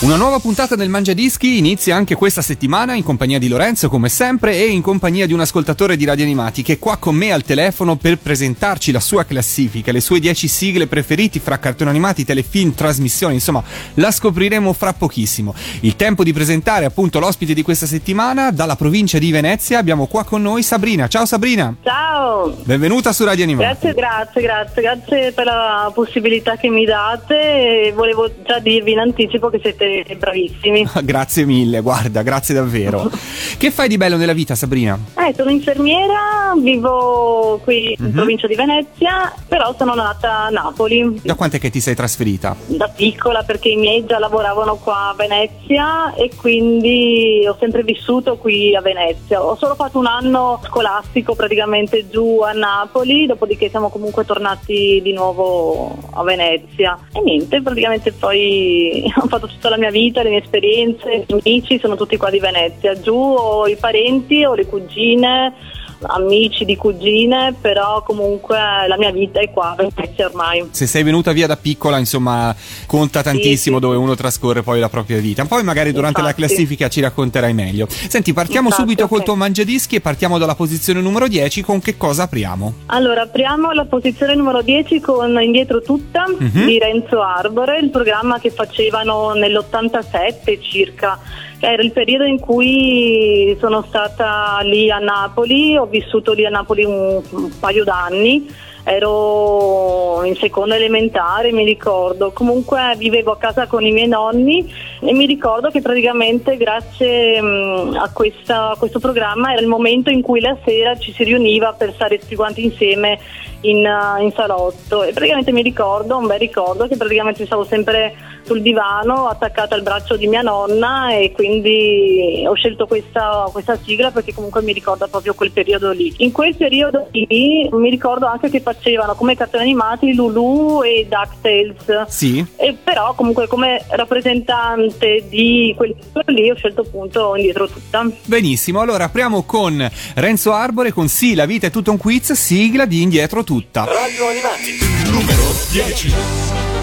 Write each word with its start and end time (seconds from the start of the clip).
Una 0.00 0.14
nuova 0.14 0.38
puntata 0.38 0.76
del 0.76 0.88
Mangia 0.88 1.12
Dischi 1.12 1.58
inizia 1.58 1.96
anche 1.96 2.14
questa 2.14 2.40
settimana 2.40 2.94
in 2.94 3.02
compagnia 3.02 3.40
di 3.40 3.48
Lorenzo 3.48 3.88
come 3.88 4.08
sempre 4.08 4.54
e 4.54 4.68
in 4.68 4.80
compagnia 4.80 5.26
di 5.26 5.32
un 5.32 5.40
ascoltatore 5.40 5.96
di 5.96 6.04
Radio 6.04 6.22
Animati 6.22 6.62
che 6.62 6.74
è 6.74 6.78
qua 6.78 6.98
con 6.98 7.16
me 7.16 7.32
al 7.32 7.42
telefono 7.42 7.96
per 7.96 8.18
presentarci 8.18 8.92
la 8.92 9.00
sua 9.00 9.24
classifica, 9.24 9.90
le 9.90 10.00
sue 10.00 10.20
10 10.20 10.46
sigle 10.46 10.86
preferiti 10.86 11.40
fra 11.40 11.58
cartoni 11.58 11.90
animati, 11.90 12.24
telefilm, 12.24 12.74
trasmissioni, 12.74 13.34
insomma 13.34 13.60
la 13.94 14.12
scopriremo 14.12 14.72
fra 14.72 14.92
pochissimo. 14.92 15.52
Il 15.80 15.96
tempo 15.96 16.22
di 16.22 16.32
presentare 16.32 16.84
appunto 16.84 17.18
l'ospite 17.18 17.52
di 17.52 17.62
questa 17.62 17.86
settimana 17.86 18.52
dalla 18.52 18.76
provincia 18.76 19.18
di 19.18 19.32
Venezia 19.32 19.78
abbiamo 19.78 20.06
qua 20.06 20.22
con 20.22 20.40
noi 20.42 20.62
Sabrina. 20.62 21.08
Ciao 21.08 21.26
Sabrina! 21.26 21.74
Ciao! 21.82 22.56
Benvenuta 22.62 23.12
su 23.12 23.24
Radio 23.24 23.42
Animati. 23.42 23.66
Grazie, 23.66 23.94
grazie, 23.94 24.42
grazie, 24.42 24.80
grazie 24.82 25.32
per 25.32 25.44
la 25.44 25.90
possibilità 25.92 26.56
che 26.56 26.68
mi 26.68 26.84
date 26.84 27.88
e 27.88 27.92
volevo 27.92 28.30
già 28.44 28.60
dirvi 28.60 28.92
in 28.92 29.00
anticipo 29.00 29.50
che 29.50 29.58
siete 29.60 29.86
bravissimi. 30.18 30.86
grazie 31.02 31.44
mille, 31.44 31.80
guarda, 31.80 32.22
grazie 32.22 32.54
davvero. 32.54 33.10
che 33.58 33.70
fai 33.70 33.88
di 33.88 33.96
bello 33.96 34.16
nella 34.16 34.32
vita, 34.32 34.54
Sabrina? 34.54 34.98
Eh, 35.16 35.34
sono 35.34 35.50
infermiera, 35.50 36.54
vivo 36.60 37.60
qui 37.62 37.94
in 37.98 38.04
uh-huh. 38.04 38.10
provincia 38.12 38.46
di 38.46 38.54
Venezia, 38.54 39.32
però 39.46 39.74
sono 39.76 39.94
nata 39.94 40.44
a 40.44 40.48
Napoli. 40.50 41.20
Da 41.22 41.34
quanto 41.34 41.56
è 41.56 41.58
che 41.58 41.70
ti 41.70 41.80
sei 41.80 41.94
trasferita? 41.94 42.56
Da 42.66 42.88
piccola, 42.88 43.42
perché 43.42 43.68
i 43.68 43.76
miei 43.76 44.04
già 44.06 44.18
lavoravano 44.18 44.76
qua 44.76 45.10
a 45.10 45.14
Venezia 45.14 46.14
e 46.14 46.30
quindi 46.36 47.44
ho 47.46 47.56
sempre 47.58 47.82
vissuto 47.82 48.36
qui 48.36 48.74
a 48.74 48.80
Venezia. 48.80 49.42
Ho 49.42 49.56
solo 49.56 49.74
fatto 49.74 49.98
un 49.98 50.06
anno 50.06 50.60
scolastico 50.64 51.34
praticamente 51.34 52.08
giù 52.08 52.40
a 52.40 52.52
Napoli, 52.52 53.26
dopodiché 53.26 53.68
siamo 53.68 53.88
comunque 53.88 54.24
tornati 54.24 55.00
di 55.02 55.12
nuovo 55.12 55.96
a 56.12 56.22
Venezia. 56.22 56.98
E 57.12 57.20
niente, 57.22 57.62
praticamente 57.62 58.12
poi 58.12 59.10
ho 59.16 59.26
fatto 59.26 59.46
tutta 59.46 59.68
la 59.68 59.76
mia 59.78 59.90
vita, 59.90 60.22
le 60.22 60.30
mie 60.30 60.42
esperienze, 60.42 61.10
i 61.12 61.24
miei 61.28 61.40
amici 61.44 61.78
sono 61.78 61.96
tutti 61.96 62.16
qua 62.16 62.30
di 62.30 62.38
Venezia. 62.38 62.98
Giù 62.98 63.14
ho 63.14 63.66
i 63.66 63.76
parenti, 63.76 64.44
ho 64.44 64.54
le 64.54 64.66
cugine 64.66 65.54
amici 66.02 66.64
di 66.64 66.76
cugine, 66.76 67.54
però 67.60 68.02
comunque 68.02 68.56
la 68.56 68.96
mia 68.96 69.10
vita 69.10 69.40
è 69.40 69.50
qua 69.50 69.70
a 69.70 69.74
Venezia 69.74 70.26
ormai. 70.26 70.68
Se 70.70 70.86
sei 70.86 71.02
venuta 71.02 71.32
via 71.32 71.46
da 71.46 71.56
piccola, 71.56 71.98
insomma, 71.98 72.54
conta 72.86 73.22
tantissimo 73.22 73.76
sì, 73.76 73.82
sì. 73.82 73.88
dove 73.88 73.96
uno 73.96 74.14
trascorre 74.14 74.62
poi 74.62 74.80
la 74.80 74.88
propria 74.88 75.18
vita. 75.18 75.44
Poi 75.44 75.62
magari 75.62 75.92
durante 75.92 76.20
Infatti. 76.20 76.40
la 76.40 76.46
classifica 76.46 76.88
ci 76.88 77.00
racconterai 77.00 77.52
meglio. 77.52 77.86
Senti, 77.88 78.32
partiamo 78.32 78.68
Infatti, 78.68 78.82
subito 78.82 79.04
okay. 79.04 79.16
col 79.16 79.24
tuo 79.26 79.34
mangiadischi 79.36 79.96
e 79.96 80.00
partiamo 80.00 80.38
dalla 80.38 80.54
posizione 80.54 81.00
numero 81.00 81.28
10. 81.28 81.62
Con 81.62 81.80
che 81.80 81.96
cosa 81.96 82.24
apriamo? 82.24 82.74
Allora, 82.86 83.22
apriamo 83.22 83.72
la 83.72 83.84
posizione 83.84 84.34
numero 84.34 84.62
10 84.62 85.00
con 85.00 85.40
Indietro 85.40 85.82
tutta 85.82 86.24
uh-huh. 86.28 86.64
di 86.64 86.78
Renzo 86.78 87.22
Arbore, 87.22 87.78
il 87.78 87.90
programma 87.90 88.38
che 88.38 88.50
facevano 88.50 89.32
nell'87 89.32 90.60
circa 90.60 91.18
era 91.60 91.82
il 91.82 91.92
periodo 91.92 92.24
in 92.24 92.38
cui 92.38 93.56
sono 93.58 93.82
stata 93.86 94.58
lì 94.62 94.90
a 94.90 94.98
Napoli, 94.98 95.76
ho 95.76 95.86
vissuto 95.86 96.32
lì 96.32 96.44
a 96.44 96.50
Napoli 96.50 96.84
un, 96.84 97.20
un 97.30 97.58
paio 97.58 97.84
d'anni 97.84 98.66
ero 98.88 100.24
in 100.24 100.34
seconda 100.36 100.74
elementare, 100.74 101.52
mi 101.52 101.64
ricordo. 101.64 102.32
Comunque 102.32 102.94
vivevo 102.96 103.32
a 103.32 103.36
casa 103.36 103.66
con 103.66 103.84
i 103.84 103.92
miei 103.92 104.08
nonni 104.08 104.72
e 105.00 105.12
mi 105.12 105.26
ricordo 105.26 105.68
che 105.68 105.82
praticamente 105.82 106.56
grazie 106.56 107.40
mh, 107.40 107.98
a, 108.00 108.10
questa, 108.12 108.70
a, 108.70 108.76
questo 108.76 108.98
programma 108.98 109.52
era 109.52 109.60
il 109.60 109.66
momento 109.66 110.10
in 110.10 110.22
cui 110.22 110.40
la 110.40 110.56
sera 110.64 110.96
ci 110.96 111.12
si 111.12 111.24
riuniva 111.24 111.74
per 111.74 111.92
stare 111.92 112.18
tutti 112.18 112.34
quanti 112.34 112.64
insieme 112.64 113.18
in, 113.62 113.84
uh, 113.84 114.22
in 114.22 114.32
salotto 114.32 115.02
e 115.02 115.12
praticamente 115.12 115.52
mi 115.52 115.62
ricordo, 115.62 116.16
un 116.16 116.26
bel 116.26 116.38
ricordo, 116.38 116.86
che 116.86 116.96
praticamente 116.96 117.44
stavo 117.46 117.64
sempre 117.64 118.14
sul 118.44 118.62
divano 118.62 119.26
attaccata 119.26 119.74
al 119.74 119.82
braccio 119.82 120.16
di 120.16 120.26
mia 120.26 120.40
nonna 120.40 121.12
e 121.12 121.32
quindi 121.32 122.44
ho 122.46 122.54
scelto 122.54 122.86
questa, 122.86 123.46
questa 123.52 123.76
sigla 123.76 124.10
perché 124.10 124.32
comunque 124.32 124.62
mi 124.62 124.72
ricorda 124.72 125.06
proprio 125.06 125.34
quel 125.34 125.50
periodo 125.50 125.90
lì. 125.92 126.14
In 126.18 126.32
quel 126.32 126.56
periodo 126.56 127.08
lì 127.10 127.68
mi 127.70 127.90
ricordo 127.90 128.26
anche 128.26 128.48
che 128.48 128.60
facevano 128.60 129.14
come 129.14 129.36
cartoni 129.36 129.64
animati 129.64 130.14
Lulu 130.14 130.82
e 130.82 131.06
DuckTales. 131.08 132.06
Sì. 132.08 132.44
E 132.56 132.74
però 132.82 133.12
comunque 133.14 133.46
come 133.46 133.84
rappresentante 133.90 135.26
di 135.28 135.74
quel 135.76 135.94
periodo 135.94 136.40
lì 136.40 136.50
ho 136.50 136.54
scelto 136.54 136.82
appunto 136.82 137.36
indietro 137.36 137.68
tutta. 137.68 138.06
Benissimo, 138.24 138.80
allora 138.80 139.04
apriamo 139.04 139.42
con 139.42 139.86
Renzo 140.14 140.52
Arbore 140.52 140.92
con 140.92 141.08
Sì, 141.08 141.34
la 141.34 141.44
vita 141.44 141.66
è 141.66 141.70
tutto 141.70 141.90
un 141.90 141.98
quiz, 141.98 142.32
sigla 142.32 142.86
di 142.86 143.02
indietro 143.02 143.44
tutta. 143.44 143.47
Radio 143.86 144.28
Animati, 144.28 144.78
numero 145.10 145.42
10. 145.70 146.77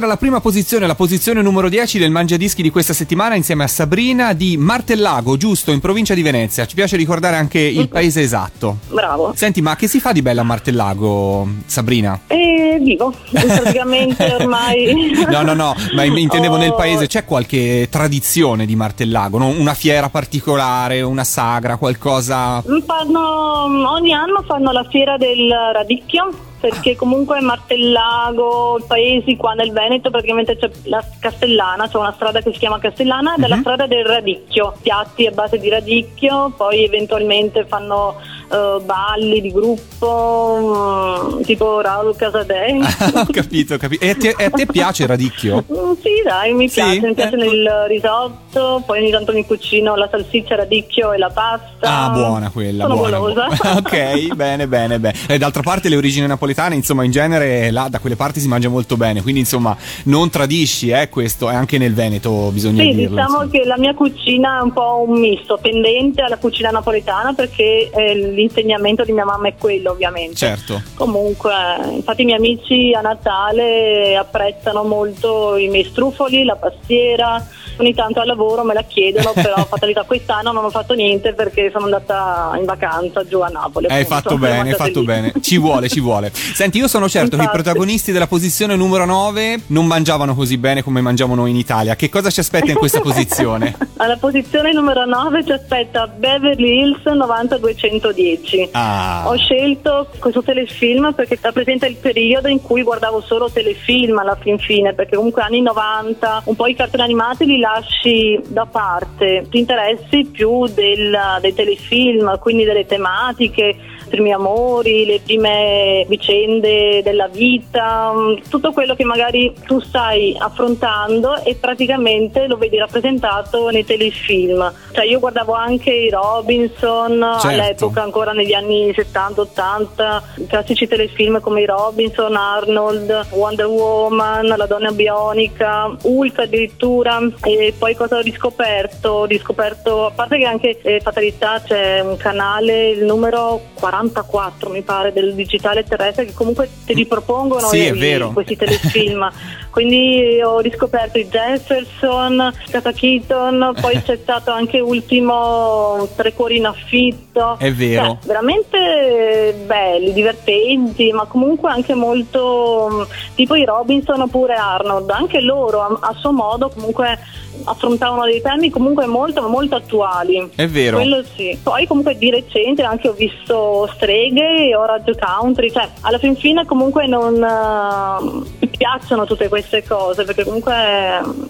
Era 0.00 0.08
la 0.08 0.16
prima 0.16 0.40
posizione, 0.40 0.86
la 0.86 0.94
posizione 0.94 1.42
numero 1.42 1.68
10 1.68 1.98
del 1.98 2.10
Mangiadischi 2.10 2.62
di 2.62 2.70
questa 2.70 2.94
settimana 2.94 3.34
insieme 3.34 3.64
a 3.64 3.66
Sabrina 3.66 4.32
di 4.32 4.56
Martellago, 4.56 5.36
giusto, 5.36 5.72
in 5.72 5.80
provincia 5.80 6.14
di 6.14 6.22
Venezia. 6.22 6.66
Ci 6.66 6.74
piace 6.74 6.96
ricordare 6.96 7.36
anche 7.36 7.58
il 7.58 7.86
paese 7.88 8.22
esatto. 8.22 8.78
Bravo. 8.88 9.34
Senti, 9.36 9.60
ma 9.60 9.76
che 9.76 9.88
si 9.88 10.00
fa 10.00 10.12
di 10.12 10.22
bello 10.22 10.40
a 10.40 10.44
Martellago, 10.44 11.46
Sabrina? 11.66 12.18
E 12.28 12.78
vivo, 12.80 13.12
praticamente 13.30 14.24
ormai. 14.40 15.12
No, 15.28 15.42
no, 15.42 15.52
no, 15.52 15.74
ma 15.94 16.04
intendevo 16.04 16.54
Oh. 16.54 16.58
nel 16.58 16.74
paese 16.74 17.06
c'è 17.06 17.24
qualche 17.26 17.88
tradizione 17.90 18.64
di 18.64 18.74
Martellago, 18.74 19.36
no? 19.36 19.48
una 19.48 19.74
fiera 19.74 20.08
particolare, 20.08 21.02
una 21.02 21.24
sagra, 21.24 21.76
qualcosa... 21.76 22.62
Fanno, 22.86 23.90
ogni 23.92 24.12
anno 24.14 24.42
fanno 24.46 24.72
la 24.72 24.84
fiera 24.88 25.18
del 25.18 25.52
radicchio 25.74 26.48
perché 26.60 26.94
comunque 26.94 27.40
Martellago, 27.40 28.80
paesi 28.86 29.36
qua 29.36 29.54
nel 29.54 29.72
Veneto 29.72 30.10
praticamente 30.10 30.56
c'è 30.56 30.70
la 30.84 31.02
Castellana, 31.18 31.88
c'è 31.88 31.96
una 31.96 32.12
strada 32.12 32.40
che 32.40 32.52
si 32.52 32.58
chiama 32.58 32.78
Castellana 32.78 33.34
ed 33.36 33.44
è 33.44 33.48
la 33.48 33.54
Mhm. 33.56 33.60
strada 33.62 33.86
del 33.86 34.04
radicchio, 34.04 34.74
piatti 34.82 35.26
a 35.26 35.30
base 35.30 35.58
di 35.58 35.68
radicchio, 35.70 36.52
poi 36.56 36.84
eventualmente 36.84 37.64
fanno 37.64 38.16
eh, 38.50 38.80
balli 38.84 39.40
di 39.40 39.52
gruppo, 39.52 41.34
mm, 41.38 41.42
tipo 41.42 41.80
Raul 41.80 42.14
Casadei. 42.16 42.80
ho 43.14 43.26
capito, 43.30 43.74
ho 43.74 43.78
capito. 43.78 44.04
E 44.04 44.10
a 44.10 44.14
te, 44.14 44.30
a 44.30 44.50
te 44.50 44.66
piace 44.66 45.02
il 45.02 45.08
radicchio? 45.08 45.64
Mm, 45.70 45.92
Sì, 46.02 46.22
dai, 46.24 46.52
mi 46.54 46.68
Sì? 46.68 46.74
piace, 46.80 47.00
mi 47.00 47.14
piace 47.14 47.34
Eh. 47.34 47.38
nel 47.38 47.84
risotto, 47.88 48.82
poi 48.86 49.00
ogni 49.00 49.10
tanto 49.10 49.32
mi 49.32 49.44
cucino 49.46 49.94
la 49.96 50.08
salsiccia, 50.10 50.56
radicchio 50.56 51.12
e 51.12 51.18
la 51.18 51.30
pasta. 51.30 51.68
Ah, 52.04 52.10
buona 52.10 52.50
quella, 52.50 52.84
Sono 52.84 52.96
buona. 52.96 53.18
ok, 53.78 54.34
bene, 54.34 54.66
bene, 54.66 54.98
bene. 54.98 55.14
E 55.28 55.38
d'altra 55.38 55.62
parte 55.62 55.88
le 55.88 55.96
origini 55.96 56.26
napoletane, 56.26 56.74
insomma, 56.74 57.04
in 57.04 57.10
genere 57.10 57.70
là 57.70 57.88
da 57.88 57.98
quelle 57.98 58.16
parti 58.16 58.40
si 58.40 58.48
mangia 58.48 58.68
molto 58.68 58.96
bene, 58.96 59.22
quindi 59.22 59.40
insomma, 59.40 59.76
non 60.04 60.30
tradisci, 60.30 60.90
eh, 60.90 61.08
questo, 61.08 61.50
e 61.50 61.54
anche 61.54 61.78
nel 61.78 61.94
Veneto 61.94 62.50
bisogna 62.52 62.82
Sì, 62.82 62.94
dirlo. 62.94 63.16
diciamo 63.16 63.42
insomma. 63.42 63.50
che 63.50 63.64
la 63.64 63.78
mia 63.78 63.94
cucina 63.94 64.58
è 64.58 64.62
un 64.62 64.72
po' 64.72 65.04
un 65.06 65.18
misto, 65.20 65.58
tendente 65.60 66.22
alla 66.22 66.36
cucina 66.38 66.70
napoletana 66.70 67.32
perché 67.32 67.90
eh, 67.90 68.14
l'insegnamento 68.40 69.04
di 69.04 69.12
mia 69.12 69.24
mamma 69.24 69.48
è 69.48 69.54
quello 69.56 69.90
ovviamente. 69.92 70.36
Certo. 70.36 70.82
Comunque, 70.94 71.52
infatti 71.90 72.22
i 72.22 72.24
miei 72.24 72.38
amici 72.38 72.92
a 72.92 73.00
Natale 73.00 74.16
apprezzano 74.16 74.82
molto 74.84 75.56
i 75.56 75.68
miei 75.68 75.84
strufoli, 75.84 76.44
la 76.44 76.56
pastiera, 76.56 77.46
ogni 77.76 77.94
tanto 77.94 78.20
al 78.20 78.26
lavoro 78.26 78.64
me 78.64 78.74
la 78.74 78.82
chiedono, 78.82 79.32
però 79.34 79.64
fatalità 79.66 80.04
quest'anno 80.04 80.52
non 80.52 80.64
ho 80.64 80.70
fatto 80.70 80.94
niente 80.94 81.32
perché 81.32 81.70
sono 81.70 81.84
andata 81.84 82.52
in 82.58 82.64
vacanza 82.64 83.24
giù 83.26 83.40
a 83.40 83.48
Napoli. 83.48 83.86
Hai 83.86 84.02
appunto. 84.02 84.14
fatto 84.14 84.38
bene, 84.38 84.70
hai 84.70 84.76
fatto 84.76 85.00
lì. 85.00 85.06
bene. 85.06 85.32
Ci 85.40 85.58
vuole, 85.58 85.88
ci 85.88 86.00
vuole. 86.00 86.30
Senti, 86.32 86.78
io 86.78 86.88
sono 86.88 87.08
certo 87.08 87.30
che 87.30 87.42
i 87.42 87.44
Infatti. 87.46 87.62
protagonisti 87.62 88.12
della 88.12 88.26
posizione 88.26 88.76
numero 88.76 89.04
9 89.04 89.62
non 89.68 89.86
mangiavano 89.86 90.34
così 90.34 90.58
bene 90.58 90.82
come 90.82 91.00
mangiamo 91.00 91.34
noi 91.34 91.50
in 91.50 91.56
Italia. 91.56 91.96
Che 91.96 92.08
cosa 92.08 92.30
ci 92.30 92.40
aspetta 92.40 92.70
in 92.70 92.76
questa 92.76 93.00
posizione? 93.00 93.76
Alla 93.96 94.16
posizione 94.16 94.72
numero 94.72 95.04
9 95.04 95.44
ci 95.44 95.52
aspetta 95.52 96.06
Beverly 96.06 96.80
Hills 96.80 97.04
90210. 97.04 98.70
Ah. 98.72 99.24
Ho 99.26 99.36
scelto 99.36 100.08
questo 100.18 100.42
telefilm 100.42 101.12
perché 101.12 101.38
rappresenta 101.40 101.86
il 101.86 101.96
periodo 101.96 102.48
in 102.48 102.60
cui 102.60 102.82
guardavo 102.82 103.20
solo 103.20 103.50
telefilm 103.50 104.18
alla 104.18 104.36
fin 104.40 104.58
fine, 104.58 104.94
perché 104.94 105.16
comunque 105.16 105.42
anni 105.42 105.60
90, 105.60 106.42
un 106.46 106.56
po' 106.56 106.66
i 106.66 106.74
cartoni 106.74 107.02
animati 107.02 107.44
li 107.44 107.58
lasci 107.74 108.40
da 108.48 108.66
parte, 108.66 109.46
ti 109.48 109.58
interessi 109.58 110.24
più 110.24 110.66
del, 110.66 111.16
dei 111.40 111.54
telefilm, 111.54 112.38
quindi 112.38 112.64
delle 112.64 112.86
tematiche, 112.86 113.76
primi 114.10 114.32
amori, 114.32 115.06
le 115.06 115.20
prime 115.24 116.04
vicende 116.08 117.00
della 117.02 117.28
vita, 117.28 118.12
mm, 118.12 118.50
tutto 118.50 118.72
quello 118.72 118.94
che 118.94 119.04
magari 119.04 119.54
tu 119.64 119.80
stai 119.80 120.36
affrontando 120.38 121.42
e 121.42 121.54
praticamente 121.54 122.46
lo 122.46 122.56
vedi 122.56 122.76
rappresentato 122.76 123.70
nei 123.70 123.84
telefilm. 123.84 124.72
Cioè 124.92 125.04
io 125.06 125.20
guardavo 125.20 125.54
anche 125.54 125.90
i 125.90 126.10
Robinson 126.10 127.38
Certo. 127.40 127.46
all'epoca 127.46 128.02
ancora 128.02 128.32
negli 128.32 128.52
anni 128.52 128.92
70-80, 128.92 130.22
i 130.36 130.46
classici 130.46 130.86
telefilm 130.86 131.40
come 131.40 131.62
i 131.62 131.66
Robinson, 131.66 132.34
Arnold, 132.34 133.28
Wonder 133.30 133.66
Woman, 133.66 134.46
La 134.48 134.66
donna 134.66 134.90
bionica, 134.90 135.96
Hulk 136.02 136.38
addirittura 136.40 137.20
e 137.44 137.72
poi 137.78 137.94
cosa 137.94 138.16
ho 138.16 138.20
riscoperto? 138.20 139.10
Ho 139.10 139.24
riscoperto, 139.24 140.06
a 140.06 140.10
parte 140.10 140.38
che 140.38 140.44
anche 140.44 140.80
eh, 140.82 141.00
Fatalità 141.00 141.62
c'è 141.64 142.00
un 142.00 142.16
canale, 142.16 142.90
il 142.90 143.04
numero 143.04 143.60
44 144.08 144.70
mi 144.70 144.82
pare 144.82 145.12
del 145.12 145.34
digitale 145.34 145.84
terrestre 145.84 146.24
che 146.24 146.32
comunque 146.34 146.68
ti 146.86 146.94
ripropongono 146.94 147.66
Sì, 147.68 147.78
i- 147.78 147.86
è 147.86 147.92
vero. 147.94 148.30
questi 148.32 148.56
telefilm. 148.56 149.30
Quindi 149.70 150.40
ho 150.42 150.58
riscoperto 150.58 151.18
i 151.18 151.28
Jefferson, 151.28 152.52
Kata 152.70 152.90
Keaton, 152.92 153.74
poi 153.80 154.02
c'è 154.02 154.18
stato 154.20 154.50
anche 154.50 154.80
ultimo 154.80 156.08
Tre 156.16 156.32
cuori 156.32 156.56
in 156.56 156.66
affitto. 156.66 157.56
È 157.58 157.70
vero. 157.72 158.04
Cioè, 158.20 158.26
veramente 158.26 159.54
belli, 159.66 160.12
divertenti, 160.12 161.12
ma 161.12 161.24
comunque 161.26 161.70
anche 161.70 161.94
molto 161.94 162.88
mh, 163.08 163.34
tipo 163.36 163.54
i 163.54 163.64
Robinson 163.64 164.20
oppure 164.22 164.54
Arnold, 164.54 165.08
anche 165.10 165.40
loro 165.40 165.82
a, 165.82 165.98
a 166.00 166.14
suo 166.18 166.32
modo 166.32 166.68
comunque 166.70 167.18
affrontavano 167.64 168.24
dei 168.24 168.40
temi 168.40 168.70
comunque 168.70 169.06
molto 169.06 169.46
molto 169.48 169.76
attuali. 169.76 170.50
È 170.54 170.66
vero. 170.66 170.96
Quello 170.96 171.22
sì. 171.34 171.58
Poi 171.62 171.86
comunque 171.86 172.16
di 172.16 172.30
recente 172.30 172.82
anche 172.82 173.08
ho 173.08 173.12
visto 173.12 173.88
Streghe 173.94 174.68
e 174.68 174.76
Orange 174.76 175.14
Country, 175.16 175.70
cioè 175.70 175.88
alla 176.02 176.18
fin 176.18 176.36
fine 176.36 176.64
comunque 176.64 177.06
non 177.06 177.34
eh, 177.34 178.44
mi 178.58 178.68
piacciono 178.68 179.24
tutte 179.24 179.48
queste 179.48 179.82
cose 179.84 180.24
perché 180.24 180.44
comunque 180.44 180.72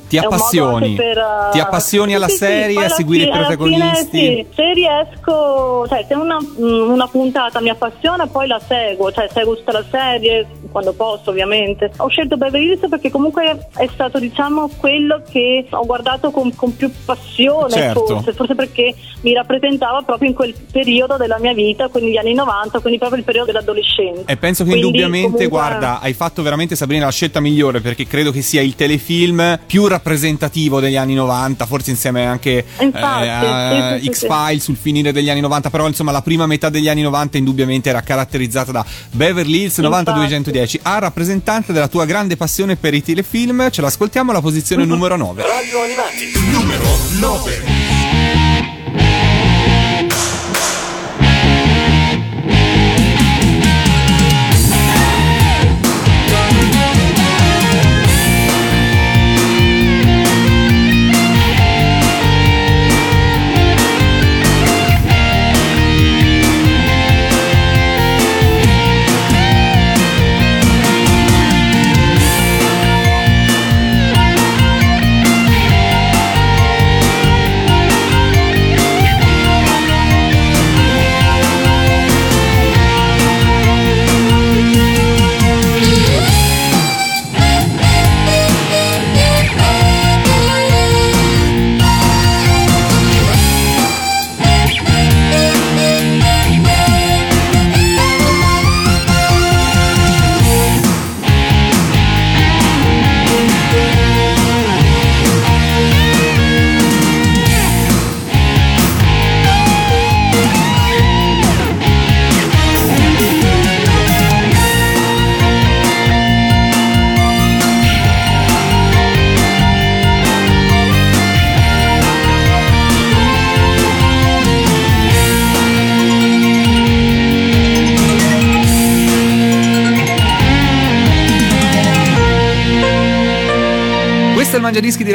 Ti 0.09 0.19
appassioni. 0.19 0.95
per, 0.95 1.19
eh, 1.19 1.51
Ti 1.53 1.61
appassioni 1.61 2.15
alla 2.15 2.27
sì, 2.29 2.37
sì, 2.37 2.39
sì. 2.39 2.45
serie, 2.45 2.75
Poi 2.75 2.85
a 2.85 2.89
seguire 2.89 3.25
i 3.25 3.31
protagonisti. 3.31 4.19
fine, 4.19 4.35
sì, 4.37 4.47
se 4.55 4.73
riesco, 4.73 5.87
cioè 5.89 6.05
se 6.07 6.15
una, 6.15 6.39
mm, 6.41 6.91
una 6.91 7.07
puntata 7.09 7.61
mi 7.61 7.69
appassiona 7.71 8.27
poi 8.27 8.47
la 8.47 8.61
seguo, 8.67 9.13
cioè 9.13 9.29
seguo 9.33 9.57
tutta 9.57 9.73
la 9.73 9.85
serie 9.91 10.47
quando 10.71 10.93
posso 10.93 11.31
ovviamente. 11.31 11.91
Ho 11.99 12.09
scelto 12.09 12.37
Beverly 12.37 12.73
Hills 12.73 12.89
perché 12.89 13.11
comunque 13.11 13.69
è 13.77 13.89
stato 13.93 14.19
diciamo 14.19 14.69
quello 14.79 15.23
che 15.29 15.67
ho 15.71 15.85
guardato 15.85 16.00
con, 16.31 16.55
con 16.55 16.75
più 16.77 16.91
passione 17.05 17.73
Certo. 17.73 18.07
forse, 18.07 18.33
forse 18.33 18.55
perché 18.55 18.95
mi 19.23 19.33
rappresentava 19.35 20.03
proprio 20.03 20.29
in 20.29 20.35
quel 20.35 20.55
periodo 20.73 21.17
della 21.17 21.39
mia 21.39 21.53
vita, 21.53 21.89
quindi 21.89 22.13
gli 22.13 22.17
anni 22.17 22.35
90, 22.35 22.81
quindi 22.81 22.99
proprio 22.99 23.19
il 23.19 23.25
periodo 23.25 23.47
dell'adolescenza. 23.53 24.23
E 24.27 24.37
penso 24.37 24.65
che 24.65 24.71
Quindi, 24.71 24.87
indubbiamente, 24.87 25.31
comunque- 25.33 25.49
guarda, 25.49 26.01
hai 26.01 26.13
fatto 26.15 26.43
veramente 26.43 26.77
Sabrina 26.77 27.05
la 27.05 27.11
scelta 27.11 27.41
migliore 27.41 27.81
perché 27.81 28.07
credo 28.07 28.31
che 28.31 28.43
sia 28.43 28.63
il 28.63 28.75
telefilm 28.75 29.59
più 29.67 29.87
rappresentativo 29.87 30.81
degli 30.81 30.97
anni 30.97 31.15
90, 31.15 31.67
forse 31.67 31.91
insieme 31.91 32.25
anche 32.27 32.65
Infatti, 32.79 33.25
eh, 33.25 33.29
a 33.29 33.99
sì, 33.99 34.05
sì, 34.05 34.05
sì, 34.05 34.27
X-Files 34.27 34.63
sul 34.63 34.77
finire 34.77 35.13
degli 35.13 35.29
anni 35.31 35.41
90, 35.41 35.71
però 35.71 35.87
insomma 35.87 36.13
la 36.13 36.23
prima 36.23 36.47
metà 36.47 36.69
degli 36.69 36.89
anni 36.89 37.03
90 37.03 37.39
indubbiamente 37.39 37.89
era 37.89 38.01
caratterizzata 38.01 38.73
da 38.73 38.85
Beverly 39.13 39.63
Hills 39.63 39.79
90210. 39.79 40.81
A 40.83 40.99
rappresentante 40.99 41.73
della 41.73 41.89
tua 41.89 42.05
grande 42.05 42.37
passione 42.37 42.77
per 42.77 42.95
i 42.95 43.03
telefilm, 43.03 43.71
ce 43.71 43.81
l'ascoltiamo 43.83 44.31
alla 44.31 44.41
posizione 44.41 44.85
numero 44.87 45.17
9. 45.17 45.43
Radio 45.43 45.85
Animati, 45.91 46.33
numero 46.53 46.87
9. 47.19 47.80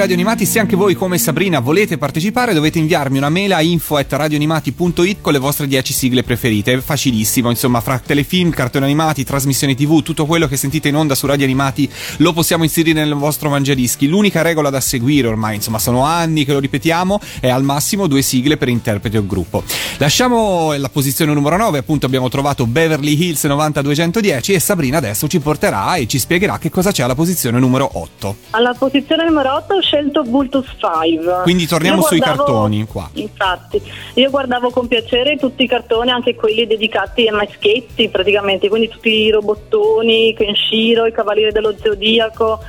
Mangiadischi 0.06 0.14
di 0.14 0.14
Radio 0.14 0.16
Animati. 0.16 0.46
Se 0.46 0.60
anche 0.60 0.76
voi, 0.76 0.94
come 0.94 1.18
Sabrina, 1.18 1.60
volete 1.60 1.98
partecipare, 1.98 2.54
dovete 2.54 2.78
inviarmi 2.78 3.18
una 3.18 3.30
mail 3.30 3.54
a 3.54 3.62
info.radioanimati.it 3.62 5.22
con 5.22 5.34
le 5.34 5.40
vostre 5.40 5.68
10 5.68 5.94
sigle 5.94 6.24
preferite. 6.24 6.74
È 6.74 6.78
facilissimo, 6.80 7.50
insomma, 7.50 7.82
fra 7.82 8.00
telefilm, 8.00 8.52
cartoni 8.52 8.86
animati, 8.86 9.24
trasmissioni 9.24 9.76
TV, 9.76 10.02
tutto 10.04 10.26
quello 10.26 10.48
che 10.48 10.58
sentite 10.58 10.90
in 10.90 10.96
onda 10.96 11.16
su 11.16 11.26
Radio 11.26 11.46
Animati 11.46 11.90
lo 12.18 12.34
possiamo 12.34 12.64
inserire 12.64 13.04
nel 13.04 13.16
vostro 13.16 13.50
Mangiadischi. 13.50 14.08
L'unica 14.08 14.42
regola 14.42 14.70
da 14.70 14.80
seguire 14.80 15.28
ormai, 15.28 15.56
insomma, 15.56 15.80
sono 15.80 16.04
anni 16.04 16.46
che 16.46 16.54
lo 16.54 16.60
ripetiamo, 16.60 17.20
è 17.40 17.50
al 17.50 17.64
massimo 17.64 18.08
due 18.08 18.22
sigle 18.22 18.58
per 18.58 18.70
interprete 18.70 19.18
o 19.18 19.26
gruppo. 19.26 19.64
Lasciamo 19.98 20.74
la 20.78 20.90
posizione 20.90 21.34
numero 21.34 21.58
9, 21.58 21.80
appunto 21.80 22.06
abbiamo 22.06 22.30
trovato 22.30 22.66
Beverly 22.68 23.20
Hills 23.20 23.44
90210 23.46 24.54
e 24.54 24.60
Sabrina 24.60 24.98
adesso 24.98 25.28
ci 25.28 25.40
porterà 25.40 25.96
e 25.96 26.08
ci 26.08 26.20
spiegherà 26.20 26.58
che 26.58 26.70
cosa 26.70 26.92
c'è 26.92 27.04
alla 27.04 27.16
posizione 27.16 27.60
numero 27.60 27.90
8. 27.94 28.36
Alla 28.52 28.74
posizione 28.78 29.26
numero 29.26 29.56
8 29.56 29.74
ho 29.74 29.82
scelto 29.96 30.24
Bultus 30.24 30.68
5. 30.78 31.42
Quindi 31.44 31.66
torniamo 31.66 32.02
Io 32.02 32.08
sui 32.08 32.18
guardavo- 32.18 32.44
cartoni 32.44 32.86
qua. 32.86 33.10
Infatti, 33.14 33.82
io 34.16 34.30
guardavo 34.30 34.70
con 34.70 34.88
piacere 34.88 35.38
tutti 35.38 35.64
i 35.64 35.68
cartoni, 35.68 36.12
anche 36.12 36.36
quelli 36.36 36.68
dedicati 36.68 37.28
ai 37.28 37.34
maschietti 37.36 38.10
praticamente, 38.10 38.68
quindi 38.68 38.90
tutti 38.90 39.10
i 39.10 39.32
robottoni, 39.32 40.34
Kenshiro, 40.36 41.06
i 41.06 41.14
Cavalieri 41.14 41.52
dello 41.54 41.74
Zodiaco. 41.82 42.60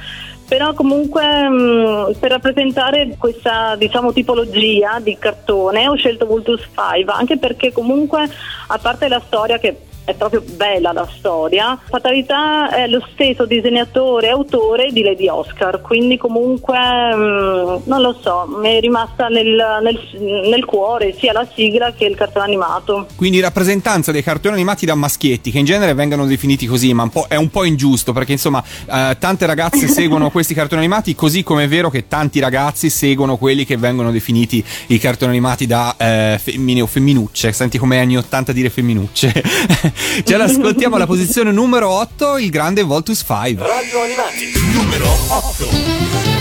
Però 0.48 0.72
comunque 0.74 1.48
mh, 1.48 2.16
per 2.20 2.30
rappresentare 2.30 3.16
questa 3.18 3.74
diciamo 3.74 4.12
tipologia 4.12 5.00
di 5.00 5.16
cartone 5.18 5.88
ho 5.88 5.96
scelto 5.96 6.24
Vultus 6.24 6.60
5, 6.60 7.12
anche 7.12 7.36
perché 7.36 7.72
comunque 7.72 8.30
a 8.68 8.78
parte 8.78 9.08
la 9.08 9.20
storia 9.26 9.58
che 9.58 9.76
è 10.06 10.14
proprio 10.14 10.42
bella 10.54 10.92
la 10.92 11.06
storia, 11.18 11.76
Fatalità 11.88 12.70
è 12.70 12.86
lo 12.86 13.04
stesso 13.12 13.44
disegnatore 13.44 14.28
e 14.28 14.30
autore 14.30 14.92
di 14.92 15.02
Lady 15.02 15.28
Oscar, 15.28 15.80
quindi 15.80 16.16
comunque 16.16 16.78
mh, 16.78 17.82
non 17.84 18.00
lo 18.00 18.16
so, 18.20 18.46
mi 18.60 18.76
è 18.76 18.80
rimasta 18.80 19.26
nel, 19.26 19.80
nel- 19.82 20.48
nel 20.48 20.64
cuore 20.64 21.14
sia 21.18 21.32
la 21.32 21.46
sigla 21.52 21.92
che 21.92 22.04
il 22.04 22.14
cartone 22.14 22.44
animato. 22.44 23.06
Quindi 23.16 23.40
rappresentanza 23.40 24.12
dei 24.12 24.22
cartoni 24.22 24.54
animati 24.54 24.86
da 24.86 24.94
maschietti, 24.94 25.50
che 25.50 25.58
in 25.58 25.64
genere 25.64 25.92
vengono 25.92 26.24
definiti 26.24 26.66
così, 26.66 26.94
ma 26.94 27.02
un 27.02 27.10
po'- 27.10 27.26
è 27.28 27.34
un 27.34 27.50
po' 27.50 27.64
ingiusto 27.64 28.12
perché 28.12 28.30
insomma 28.30 28.62
eh, 28.88 29.16
tante 29.18 29.44
ragazze 29.44 29.88
seguono 29.88 30.30
questi 30.30 30.54
cartoni 30.54 30.82
animati, 30.82 31.16
così 31.16 31.42
come 31.42 31.64
è 31.64 31.68
vero 31.68 31.90
che 31.90 32.06
tanti 32.06 32.38
ragazzi 32.38 32.90
seguono 32.90 33.36
quelli 33.36 33.64
che 33.64 33.76
vengono 33.76 34.12
definiti 34.12 34.64
i 34.86 34.98
cartoni 34.98 35.32
animati 35.32 35.66
da 35.66 35.96
eh, 35.98 36.40
femmine 36.40 36.80
o 36.80 36.86
femminucce. 36.86 37.50
Senti 37.50 37.76
come 37.76 37.98
anni 37.98 38.16
80 38.16 38.52
dire 38.52 38.70
femminucce. 38.70 39.32
Ce 40.24 40.36
l'ascoltiamo 40.36 40.96
alla 40.96 41.06
posizione 41.06 41.52
numero 41.52 41.88
8, 41.90 42.38
il 42.38 42.50
grande 42.50 42.82
Voltus 42.82 43.24
5. 43.26 43.66
Radio 43.66 44.02
Animati, 44.02 44.52
numero 44.72 45.06
8. 45.28 46.36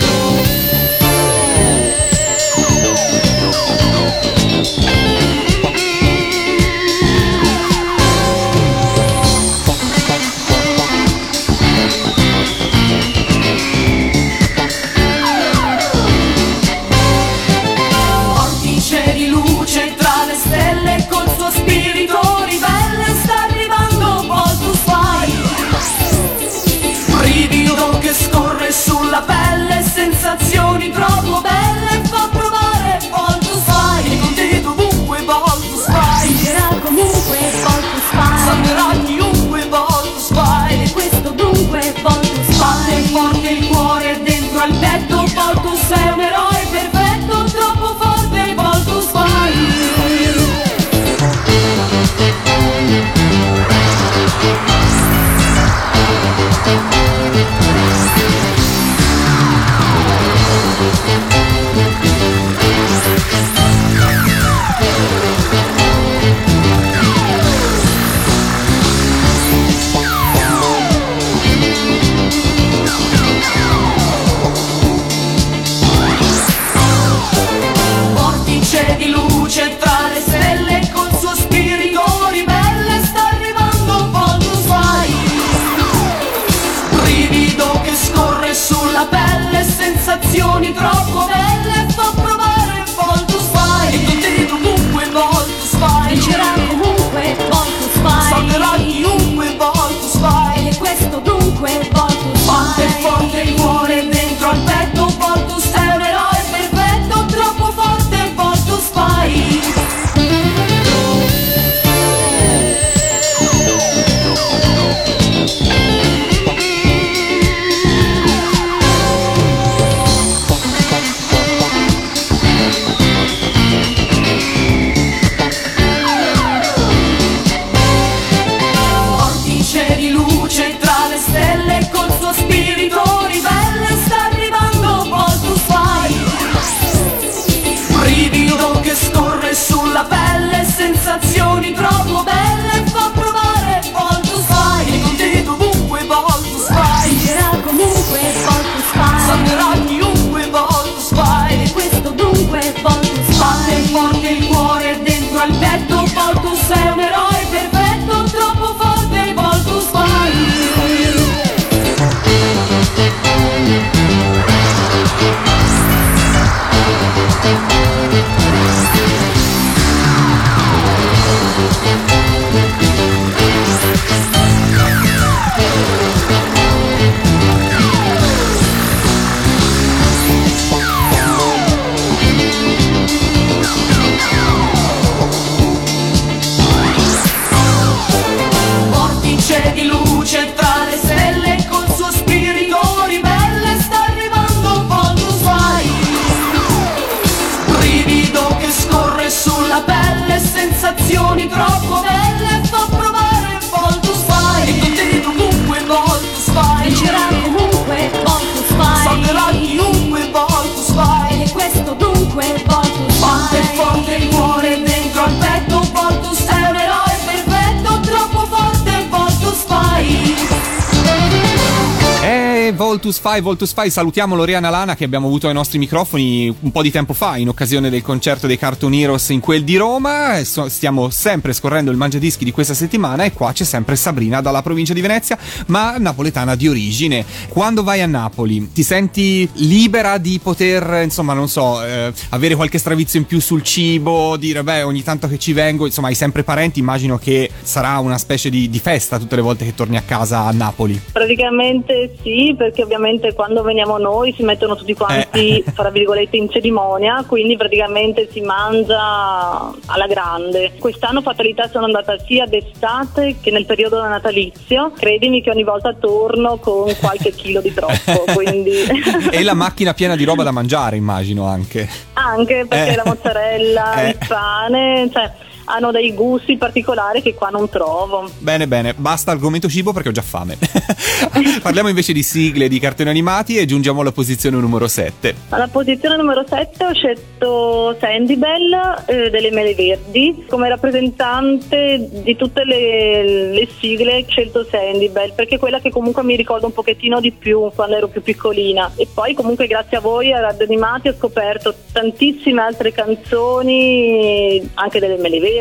Voltus 223.06 223.22
Fai, 223.22 223.40
Voltus 223.40 223.72
Fai, 223.72 223.88
salutiamo 223.88 224.34
Loriana 224.34 224.68
Lana 224.68 224.96
che 224.96 225.04
abbiamo 225.04 225.28
avuto 225.28 225.46
ai 225.46 225.54
nostri 225.54 225.78
microfoni 225.78 226.52
un 226.58 226.72
po' 226.72 226.82
di 226.82 226.90
tempo 226.90 227.12
fa 227.12 227.36
in 227.36 227.46
occasione 227.46 227.88
del 227.88 228.02
concerto 228.02 228.48
dei 228.48 228.58
Cartoon 228.58 228.94
Heroes 228.94 229.28
in 229.28 229.38
quel 229.38 229.62
di 229.62 229.76
Roma. 229.76 230.42
Stiamo 230.42 231.08
sempre 231.10 231.52
scorrendo 231.52 231.92
il 231.92 231.96
mangiadischi 231.96 232.44
di 232.44 232.50
questa 232.50 232.74
settimana 232.74 233.22
e 233.22 233.32
qua 233.32 233.52
c'è 233.52 233.62
sempre 233.62 233.94
Sabrina 233.94 234.40
dalla 234.40 234.60
provincia 234.60 234.92
di 234.92 235.00
Venezia, 235.00 235.38
ma 235.66 235.98
napoletana 235.98 236.56
di 236.56 236.66
origine. 236.66 237.24
Quando 237.46 237.84
vai 237.84 238.00
a 238.00 238.06
Napoli 238.06 238.72
ti 238.72 238.82
senti 238.82 239.48
libera 239.52 240.18
di 240.18 240.40
poter, 240.42 241.02
insomma, 241.04 241.32
non 241.32 241.48
so, 241.48 241.84
eh, 241.84 242.12
avere 242.30 242.56
qualche 242.56 242.78
stravizio 242.78 243.20
in 243.20 243.26
più 243.26 243.38
sul 243.38 243.62
cibo, 243.62 244.36
dire 244.36 244.64
beh 244.64 244.82
ogni 244.82 245.04
tanto 245.04 245.28
che 245.28 245.38
ci 245.38 245.52
vengo, 245.52 245.86
insomma 245.86 246.08
hai 246.08 246.16
sempre 246.16 246.42
parenti, 246.42 246.80
immagino 246.80 247.18
che 247.18 247.48
sarà 247.62 248.00
una 248.00 248.18
specie 248.18 248.50
di, 248.50 248.68
di 248.68 248.80
festa 248.80 249.16
tutte 249.16 249.36
le 249.36 249.42
volte 249.42 249.64
che 249.64 249.74
torni 249.76 249.96
a 249.96 250.02
casa 250.02 250.40
a 250.40 250.50
Napoli. 250.50 251.00
Praticamente 251.12 252.16
sì, 252.20 252.52
perché 252.58 252.84
ovviamente 252.96 253.34
quando 253.34 253.62
veniamo 253.62 253.98
noi 253.98 254.32
si 254.32 254.42
mettono 254.42 254.74
tutti 254.74 254.94
quanti, 254.94 255.62
fra 255.74 255.90
virgolette, 255.90 256.36
in 256.36 256.50
cerimonia, 256.50 257.24
quindi 257.26 257.56
praticamente 257.56 258.28
si 258.32 258.40
mangia 258.40 259.70
alla 259.86 260.06
grande. 260.08 260.72
Quest'anno 260.78 261.20
fatalità 261.20 261.68
sono 261.68 261.84
andata 261.84 262.16
sia 262.26 262.46
d'estate 262.46 263.36
che 263.40 263.50
nel 263.50 263.66
periodo 263.66 264.02
natalizio. 264.02 264.92
Credimi 264.96 265.42
che 265.42 265.50
ogni 265.50 265.64
volta 265.64 265.94
torno 265.94 266.56
con 266.56 266.94
qualche 266.98 267.30
chilo 267.32 267.60
di 267.60 267.72
troppo, 267.72 268.24
quindi... 268.34 268.84
e 269.30 269.42
la 269.42 269.54
macchina 269.54 269.94
piena 269.94 270.16
di 270.16 270.24
roba 270.24 270.42
da 270.42 270.50
mangiare, 270.50 270.96
immagino 270.96 271.46
anche. 271.46 271.88
Anche 272.14 272.64
perché 272.66 272.92
Eh. 272.92 272.96
la 272.96 273.02
mozzarella, 273.04 273.94
Eh. 274.02 274.08
il 274.08 274.18
pane, 274.26 275.10
cioè 275.12 275.30
hanno 275.66 275.90
dei 275.90 276.12
gusti 276.14 276.56
particolari 276.56 277.22
che 277.22 277.34
qua 277.34 277.48
non 277.48 277.68
trovo. 277.68 278.28
Bene, 278.38 278.66
bene, 278.66 278.94
basta 278.94 279.30
argomento 279.30 279.68
cibo 279.68 279.92
perché 279.92 280.08
ho 280.10 280.12
già 280.12 280.22
fame. 280.22 280.58
Parliamo 281.62 281.88
invece 281.88 282.12
di 282.12 282.22
sigle 282.22 282.68
di 282.68 282.78
cartoni 282.78 283.08
animati 283.08 283.56
e 283.56 283.66
giungiamo 283.66 284.00
alla 284.00 284.12
posizione 284.12 284.56
numero 284.56 284.86
7. 284.86 285.34
Alla 285.50 285.68
posizione 285.68 286.16
numero 286.16 286.44
7 286.46 286.84
ho 286.84 286.92
scelto 286.92 287.96
Sandy 287.98 288.36
Bell 288.36 289.04
eh, 289.06 289.30
delle 289.30 289.50
Mele 289.50 289.74
Verdi. 289.74 290.44
Come 290.48 290.68
rappresentante 290.68 292.08
di 292.10 292.36
tutte 292.36 292.64
le, 292.64 293.50
le 293.52 293.68
sigle 293.78 294.24
ho 294.26 294.30
scelto 294.30 294.66
Sandy 294.70 295.08
Bell 295.08 295.34
perché 295.34 295.56
è 295.56 295.58
quella 295.58 295.80
che 295.80 295.90
comunque 295.90 296.22
mi 296.22 296.36
ricorda 296.36 296.66
un 296.66 296.72
pochettino 296.72 297.20
di 297.20 297.32
più 297.32 297.70
quando 297.74 297.96
ero 297.96 298.08
più 298.08 298.22
piccolina. 298.22 298.92
E 298.96 299.08
poi 299.12 299.34
comunque 299.34 299.66
grazie 299.66 299.96
a 299.96 300.00
voi 300.00 300.32
a 300.32 300.40
Radio 300.40 300.64
Animati 300.64 301.08
ho 301.08 301.14
scoperto 301.16 301.74
tantissime 301.92 302.60
altre 302.60 302.92
canzoni, 302.92 304.70
anche 304.74 305.00
delle 305.00 305.16
Mele 305.16 305.40
Verdi 305.40 305.55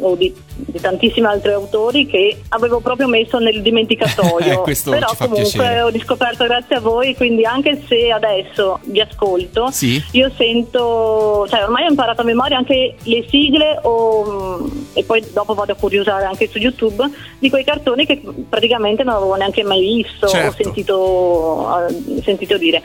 o 0.00 0.14
di, 0.14 0.34
di 0.54 0.80
tantissimi 0.80 1.26
altri 1.26 1.52
autori 1.52 2.06
che 2.06 2.38
avevo 2.50 2.80
proprio 2.80 3.06
messo 3.08 3.38
nel 3.38 3.60
dimenticatoio. 3.62 4.60
Questo 4.62 4.90
Però 4.90 5.08
comunque 5.16 5.42
piacere. 5.42 5.82
ho 5.82 5.88
riscoperto 5.88 6.44
grazie 6.44 6.76
a 6.76 6.80
voi, 6.80 7.14
quindi 7.14 7.44
anche 7.44 7.82
se 7.86 8.10
adesso 8.10 8.78
vi 8.84 9.00
ascolto, 9.00 9.70
Sì. 9.70 10.02
io 10.12 10.30
sento, 10.36 11.46
cioè 11.48 11.62
ormai 11.64 11.84
ho 11.86 11.90
imparato 11.90 12.22
a 12.22 12.24
memoria 12.24 12.56
anche 12.56 12.94
le 13.02 13.24
sigle 13.28 13.78
o, 13.82 14.58
mm, 14.60 14.66
e 14.94 15.04
poi 15.04 15.24
dopo 15.32 15.54
vado 15.54 15.72
a 15.72 15.76
curiosare 15.76 16.24
anche 16.24 16.48
su 16.48 16.58
YouTube 16.58 17.08
di 17.38 17.50
quei 17.50 17.64
cartoni 17.64 18.06
che 18.06 18.20
praticamente 18.48 19.02
non 19.04 19.14
avevo 19.16 19.34
neanche 19.34 19.62
mai 19.62 19.80
visto 19.80 20.26
Certo. 20.28 20.48
o 20.60 20.62
sentito, 20.64 21.86
eh, 21.88 22.22
sentito 22.22 22.56
dire. 22.56 22.82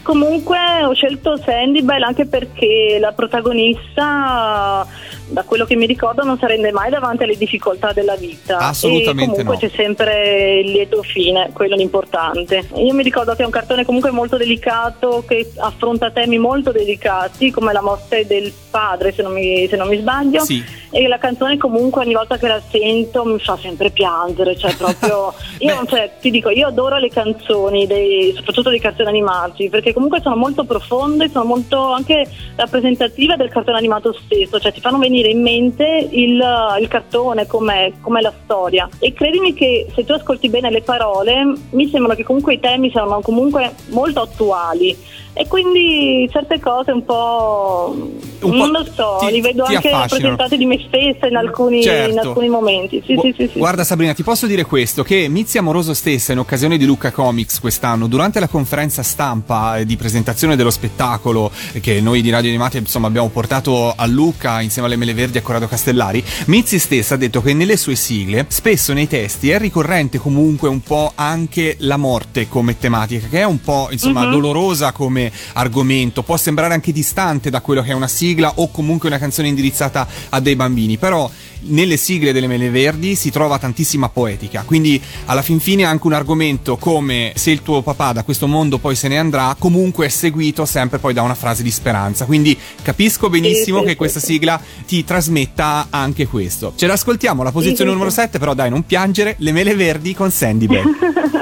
Comunque 0.00 0.56
ho 0.84 0.94
scelto 0.94 1.36
Sandy 1.36 1.82
Bell 1.82 2.02
anche 2.02 2.24
perché 2.24 2.96
la 2.98 3.12
protagonista, 3.12 4.86
da 5.28 5.44
quello 5.44 5.64
che 5.64 5.76
mi 5.76 5.86
ricordo, 5.86 6.24
non 6.24 6.38
si 6.38 6.44
arrende 6.44 6.72
mai 6.72 6.90
davanti 6.90 7.22
alle 7.24 7.36
difficoltà 7.36 7.92
della 7.92 8.16
vita. 8.16 8.58
Assolutamente 8.58 9.22
e 9.22 9.26
comunque 9.26 9.54
no. 9.54 9.60
c'è 9.60 9.70
sempre 9.74 10.60
il 10.60 10.70
lieto 10.70 11.02
fine, 11.02 11.50
quello 11.52 11.74
è 11.74 11.78
l'importante. 11.78 12.68
Io 12.76 12.94
mi 12.94 13.02
ricordo 13.02 13.34
che 13.34 13.42
è 13.42 13.44
un 13.44 13.50
cartone 13.50 13.84
comunque 13.84 14.10
molto 14.10 14.36
delicato, 14.36 15.24
che 15.26 15.52
affronta 15.56 16.10
temi 16.10 16.38
molto 16.38 16.72
delicati, 16.72 17.50
come 17.50 17.72
la 17.72 17.82
morte 17.82 18.26
del 18.26 18.52
padre, 18.70 19.12
se 19.12 19.22
non 19.22 19.32
mi, 19.32 19.66
se 19.68 19.76
non 19.76 19.88
mi 19.88 19.98
sbaglio. 19.98 20.44
Sì. 20.44 20.62
E 20.90 21.06
la 21.06 21.18
canzone 21.18 21.58
comunque 21.58 22.02
ogni 22.02 22.14
volta 22.14 22.38
che 22.38 22.48
la 22.48 22.62
sento 22.70 23.24
mi 23.24 23.38
fa 23.38 23.58
sempre 23.60 23.90
piangere, 23.90 24.56
cioè 24.56 24.74
proprio... 24.76 25.34
Io 25.58 25.84
cioè, 25.86 26.12
ti 26.20 26.30
dico, 26.30 26.50
io 26.50 26.68
adoro 26.68 26.98
le 26.98 27.08
canzoni, 27.08 27.86
dei- 27.86 28.32
soprattutto 28.36 28.70
dei 28.70 28.78
cartoni 28.78 29.08
animati, 29.08 29.68
perché 29.68 29.92
comunque 29.92 30.20
sono 30.20 30.36
molto 30.36 30.64
profonde, 30.64 31.28
sono 31.28 31.44
molto 31.44 31.92
anche 31.92 32.28
rappresentative 32.54 33.36
del 33.36 33.48
cartone 33.48 33.76
animato 33.76 34.12
stesso, 34.12 34.60
cioè 34.60 34.72
ti 34.72 34.80
fanno 34.80 34.98
venire 34.98 35.17
in 35.26 35.42
mente 35.42 36.08
il, 36.10 36.42
il 36.80 36.88
cartone, 36.88 37.46
com'è 37.46 37.92
la 38.20 38.32
storia. 38.44 38.88
E 38.98 39.12
credimi 39.12 39.54
che 39.54 39.86
se 39.94 40.04
tu 40.04 40.12
ascolti 40.12 40.48
bene 40.48 40.70
le 40.70 40.82
parole, 40.82 41.54
mi 41.70 41.88
sembra 41.88 42.14
che 42.14 42.24
comunque 42.24 42.54
i 42.54 42.60
temi 42.60 42.90
siano 42.90 43.20
comunque 43.20 43.72
molto 43.88 44.20
attuali. 44.22 44.96
E 45.40 45.46
quindi 45.46 46.28
certe 46.32 46.58
cose 46.58 46.90
un 46.90 47.04
po'... 47.04 47.94
Un 48.40 48.50
po' 48.50 48.56
non 48.56 48.70
lo 48.70 48.84
so, 48.92 49.18
ti- 49.20 49.32
li 49.32 49.40
vedo 49.40 49.62
anche 49.64 49.88
affascinano. 49.88 50.00
rappresentati 50.36 50.56
di 50.56 50.64
me 50.66 50.84
stessa 50.86 51.26
in 51.28 51.36
alcuni, 51.36 51.80
Certo. 51.82 52.10
in 52.12 52.18
alcuni 52.18 52.48
momenti. 52.48 53.00
Sì, 53.06 53.14
Gu- 53.14 53.22
sì, 53.24 53.34
sì, 53.36 53.50
sì. 53.52 53.58
Guarda 53.58 53.84
Sabrina, 53.84 54.14
ti 54.14 54.22
posso 54.24 54.46
dire 54.46 54.64
questo, 54.64 55.02
che 55.04 55.28
Mizzi 55.28 55.58
Amoroso 55.58 55.94
stessa 55.94 56.32
in 56.32 56.38
occasione 56.40 56.76
di 56.76 56.84
Lucca 56.86 57.10
Comics 57.12 57.60
quest'anno, 57.60 58.08
durante 58.08 58.40
la 58.40 58.48
conferenza 58.48 59.02
stampa 59.04 59.78
eh, 59.78 59.84
di 59.86 59.96
presentazione 59.96 60.56
dello 60.56 60.70
spettacolo 60.70 61.50
eh, 61.72 61.80
che 61.80 62.00
noi 62.00 62.20
di 62.20 62.30
Radio 62.30 62.48
Animati 62.48 62.78
insomma 62.78 63.06
abbiamo 63.06 63.28
portato 63.28 63.92
a 63.96 64.06
Lucca 64.06 64.60
insieme 64.60 64.86
alle 64.88 64.96
Mele 64.96 65.14
Verdi 65.14 65.36
e 65.36 65.40
a 65.40 65.42
Corrado 65.42 65.66
Castellari, 65.68 66.22
Mizzi 66.46 66.78
stessa 66.80 67.14
ha 67.14 67.18
detto 67.18 67.42
che 67.42 67.54
nelle 67.54 67.76
sue 67.76 67.94
sigle, 67.96 68.44
spesso 68.48 68.92
nei 68.92 69.06
testi 69.08 69.50
è 69.50 69.58
ricorrente 69.58 70.18
comunque 70.18 70.68
un 70.68 70.80
po' 70.80 71.12
anche 71.14 71.76
la 71.80 71.96
morte 71.96 72.48
come 72.48 72.76
tematica, 72.78 73.26
che 73.28 73.38
è 73.40 73.44
un 73.44 73.60
po' 73.60 73.88
insomma 73.90 74.24
Mhm. 74.24 74.30
dolorosa 74.32 74.90
come 74.92 75.27
argomento, 75.54 76.22
può 76.22 76.36
sembrare 76.36 76.74
anche 76.74 76.92
distante 76.92 77.50
da 77.50 77.60
quello 77.60 77.82
che 77.82 77.90
è 77.90 77.94
una 77.94 78.08
sigla 78.08 78.52
o 78.56 78.70
comunque 78.70 79.08
una 79.08 79.18
canzone 79.18 79.48
indirizzata 79.48 80.06
a 80.30 80.40
dei 80.40 80.56
bambini, 80.56 80.96
però 80.96 81.30
nelle 81.60 81.96
sigle 81.96 82.32
delle 82.32 82.46
Mele 82.46 82.70
Verdi 82.70 83.14
si 83.14 83.30
trova 83.30 83.58
tantissima 83.58 84.08
poetica, 84.08 84.62
quindi 84.64 85.00
alla 85.26 85.42
fin 85.42 85.58
fine 85.58 85.84
anche 85.84 86.06
un 86.06 86.12
argomento 86.12 86.76
come 86.76 87.32
se 87.34 87.50
il 87.50 87.62
tuo 87.62 87.82
papà 87.82 88.12
da 88.12 88.22
questo 88.22 88.46
mondo 88.46 88.78
poi 88.78 88.94
se 88.94 89.08
ne 89.08 89.18
andrà, 89.18 89.56
comunque 89.58 90.06
è 90.06 90.08
seguito 90.08 90.64
sempre 90.64 90.98
poi 90.98 91.14
da 91.14 91.22
una 91.22 91.34
frase 91.34 91.62
di 91.62 91.70
speranza, 91.70 92.26
quindi 92.26 92.56
capisco 92.82 93.28
benissimo 93.28 93.78
Sì, 93.78 93.84
sì, 93.84 93.90
che 93.90 93.96
questa 93.96 94.20
sigla 94.20 94.60
ti 94.86 95.04
trasmetta 95.04 95.88
anche 95.90 96.26
questo. 96.26 96.72
Ce 96.76 96.86
l'ascoltiamo, 96.86 97.42
la 97.42 97.52
posizione 97.52 97.90
Sì, 97.90 97.96
numero 97.96 98.10
sì. 98.10 98.20
7, 98.20 98.38
però 98.38 98.54
dai 98.54 98.70
non 98.70 98.86
piangere, 98.86 99.34
le 99.38 99.52
Mele 99.52 99.74
Verdi 99.74 100.14
con 100.14 100.30
Sandy 100.30 100.66
Bell. 100.66 100.84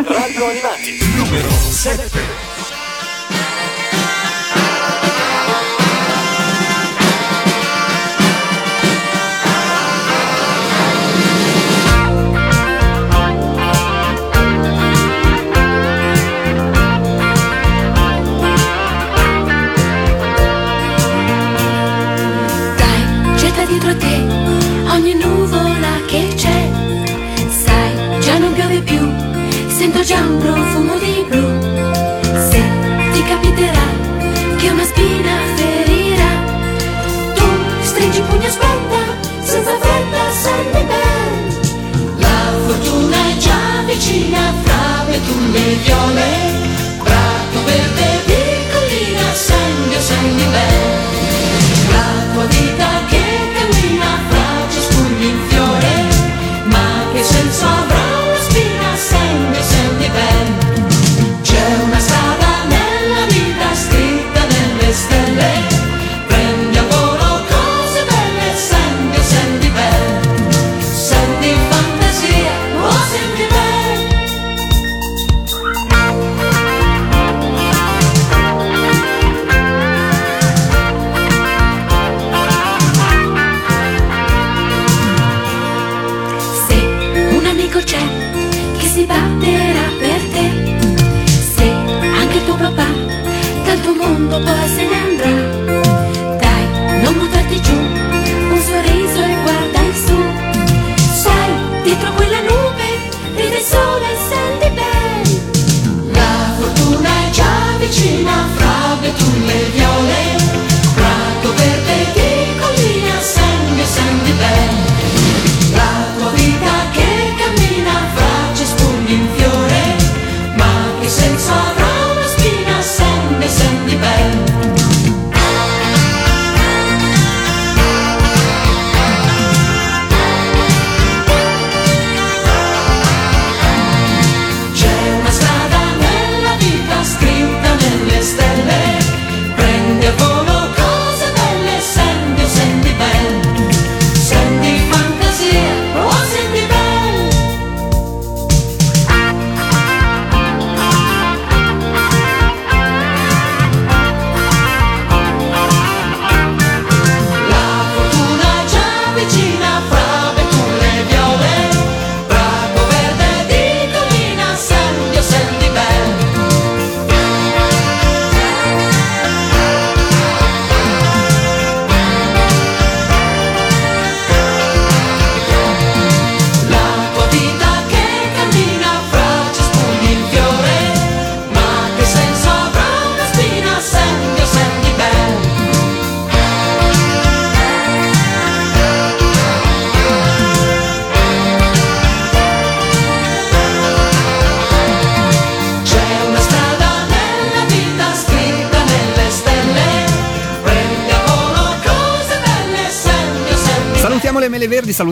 Radio 0.08 0.46
Animati, 0.46 0.98
numero 1.16 1.48
7. 1.50 2.45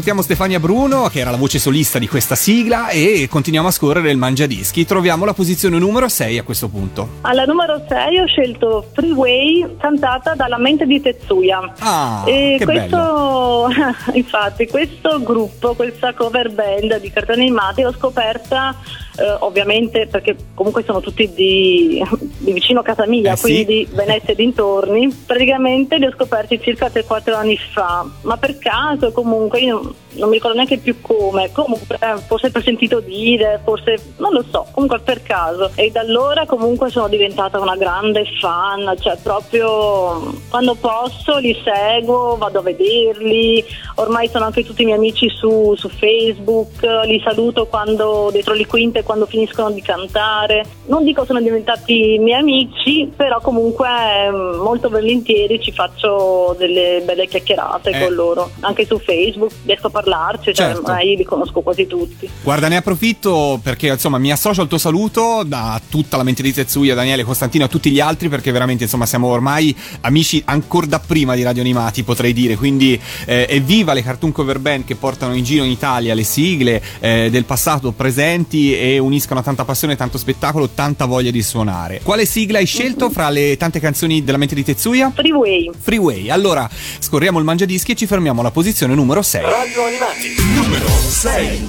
Salutiamo 0.05 0.21
Stefania 0.21 0.61
Bruno, 0.61 1.09
che 1.09 1.21
era 1.21 1.31
la 1.31 1.39
voce 1.39 1.59
solista 1.59 1.99
di 1.99 2.07
questa 2.07 2.35
sigla, 2.35 2.89
e 2.89 3.27
continuiamo 3.31 3.69
a 3.69 3.71
scorrere 3.71 4.11
il 4.11 4.19
Mangiadischi. 4.19 4.85
Troviamo 4.85 5.25
la 5.25 5.33
posizione 5.33 5.79
numero 5.79 6.11
6 6.11 6.37
a 6.37 6.43
questo 6.43 6.69
punto. 6.69 7.09
Alla 7.23 7.45
numero 7.45 7.83
6 7.89 8.19
ho 8.19 8.27
scelto 8.27 8.87
Freeway 8.93 9.77
cantata 9.79 10.35
dalla 10.35 10.59
mente 10.59 10.85
di 10.85 11.01
Tetsuya. 11.01 11.73
Ah, 11.79 12.23
e 12.27 12.61
questo, 12.63 13.71
infatti, 14.13 14.67
questo 14.67 15.23
gruppo, 15.23 15.73
questa 15.73 16.13
cover 16.13 16.51
band 16.51 17.01
di 17.01 17.11
cartoni 17.11 17.41
animati 17.41 17.81
l'ho 17.81 17.93
scoperta 17.93 18.77
eh, 19.17 19.37
ovviamente 19.41 20.07
perché 20.07 20.37
comunque 20.55 20.83
sono 20.85 21.01
tutti 21.01 21.33
di, 21.33 22.03
di 22.39 22.53
vicino 22.53 22.81
a 22.81 22.83
casa 22.83 23.07
mia, 23.07 23.33
Eh, 23.33 23.37
sì. 23.37 23.43
quindi 23.43 23.65
di 23.65 23.89
Venezia 23.93 24.33
e 24.33 24.37
dintorni. 24.37 25.09
Praticamente 25.27 25.99
li 25.99 26.07
ho 26.07 26.13
scoperti 26.13 26.61
circa 26.61 26.89
3-4 26.89 27.35
anni 27.35 27.57
fa, 27.57 28.05
ma 28.23 28.37
per 28.37 28.59
caso 28.59 29.13
comunque 29.13 29.61
io 29.61 29.75
non, 29.75 29.95
non 30.15 30.29
mi 30.29 30.35
ricordo 30.35 30.57
neanche 30.57 30.79
più 30.79 31.01
come, 31.01 31.51
comunque 31.53 31.97
eh, 32.01 32.19
forse 32.27 32.51
per 32.51 32.63
sentito 32.63 33.01
dire, 33.01 33.61
forse 33.63 34.15
non 34.19 34.33
lo 34.33 34.45
so, 34.51 34.67
comunque 34.73 35.01
per 35.01 35.23
caso. 35.23 35.71
E 35.75 35.91
da 35.91 36.01
allora 36.01 36.45
comunque 36.47 36.91
sono 36.91 37.09
diventata 37.09 37.61
una 37.61 37.77
grande 37.77 38.25
fan, 38.41 38.95
cioè 39.01 39.17
proprio 39.23 40.35
quando 40.51 40.75
posso 40.75 41.39
li 41.39 41.57
seguo, 41.63 42.37
vado 42.37 42.59
a 42.59 42.63
vederli, 42.63 43.65
ormai 43.97 44.29
sono 44.29 44.45
anche 44.47 44.65
tutti 44.65 44.83
i 44.83 44.85
miei 44.87 44.97
amici 44.97 45.29
su, 45.29 45.75
su 45.77 45.89
Facebook, 45.89 46.83
li 47.05 47.21
saluto 47.25 47.67
quando 47.67 48.31
dietro 48.33 48.55
le 48.55 48.67
quinte 48.67 49.03
quando 49.05 49.27
finiscono 49.27 49.71
di 49.71 49.81
cantare. 49.83 50.65
Non 50.87 51.05
dico 51.05 51.25
sono 51.25 51.41
diventati 51.41 52.19
miei 52.21 52.41
amici, 52.41 53.11
però 53.15 53.41
comunque 53.41 53.87
eh, 53.89 54.31
molto 54.31 54.89
volentieri 54.89 55.61
ci 55.63 55.71
faccio 55.73 56.55
delle 56.59 57.03
belle 57.05 57.27
chiacchierate 57.29 57.91
Eh. 57.91 58.01
con 58.05 58.15
loro, 58.15 58.51
anche 58.61 58.85
su 58.87 58.99
Facebook, 58.99 59.53
riesco 59.65 59.87
a 59.87 59.91
parlarci, 59.91 60.53
cioè 60.55 60.67
Certo. 60.67 60.81
ormai 60.83 61.17
li 61.17 61.25
conosco 61.25 61.61
quasi 61.61 61.87
tutti. 61.87 62.29
Guarda, 62.43 62.69
ne 62.69 62.77
approfitto 62.77 63.61
perché 63.63 63.89
insomma 63.89 64.19
mi 64.19 64.33
associo 64.33 64.63
al 64.63 64.69
tuo 64.69 64.79
saluto 64.79 65.43
da 65.45 65.81
tutta 65.91 66.17
la 66.17 66.23
mente 66.23 66.43
di 66.43 66.53
Tetsuya, 66.53 66.95
Daniele, 66.95 67.23
Costantino, 67.25 67.65
a 67.65 67.69
tutti 67.69 67.91
gli 67.91 68.01
altri 68.01 68.29
perché 68.29 68.51
veramente 68.51 68.85
insomma 68.85 69.07
siamo 69.07 69.29
ormai 69.29 69.75
amici 70.01 70.43
ancora 70.47 70.87
da 70.87 70.99
prima 70.99 71.35
di 71.35 71.43
Radio 71.43 71.63
Animati, 71.63 72.03
potrei 72.03 72.33
dire. 72.33 72.57
Quindi 72.57 72.99
eh, 73.27 73.47
evviva 73.49 73.93
le 73.93 74.03
cartoon 74.03 74.33
cover 74.33 74.59
band 74.59 74.85
che 74.85 74.95
portano 74.97 75.35
in 75.35 75.45
giro 75.45 75.65
in 75.65 75.71
Italia 75.71 76.15
le 76.15 76.23
sigle 76.25 76.83
eh, 77.01 77.29
del 77.31 77.45
passato 77.45 77.93
presenti 77.93 78.79
e 78.79 78.94
uniscono 78.99 79.43
tanta 79.43 79.65
passione, 79.65 79.97
tanto 79.97 80.19
spettacolo, 80.19 80.69
tanta 80.71 81.05
voglia 81.07 81.31
di 81.31 81.43
suonare. 81.43 82.01
Quale 82.03 82.27
sigla 82.27 82.59
hai 82.59 82.67
scelto 82.67 83.11
fra 83.11 83.29
le 83.31 83.57
tante 83.57 83.81
canzoni 83.81 84.25
della 84.25 84.39
mente 84.39 84.55
di 84.55 84.65
Tetsuya? 84.65 85.13
Freeway. 85.15 85.71
Freeway. 85.79 86.31
Allora, 86.31 86.69
scorriamo 86.99 87.39
il 87.39 87.45
mangiadischi 87.45 87.93
e 87.93 87.95
ci 87.95 88.07
fermiamo 88.07 88.41
alla 88.41 88.51
posizione 88.51 88.95
numero 88.95 89.23
6. 89.23 89.43
Radio 89.43 89.85
Animati, 89.85 90.35
numero 90.55 90.89
6. 90.89 91.69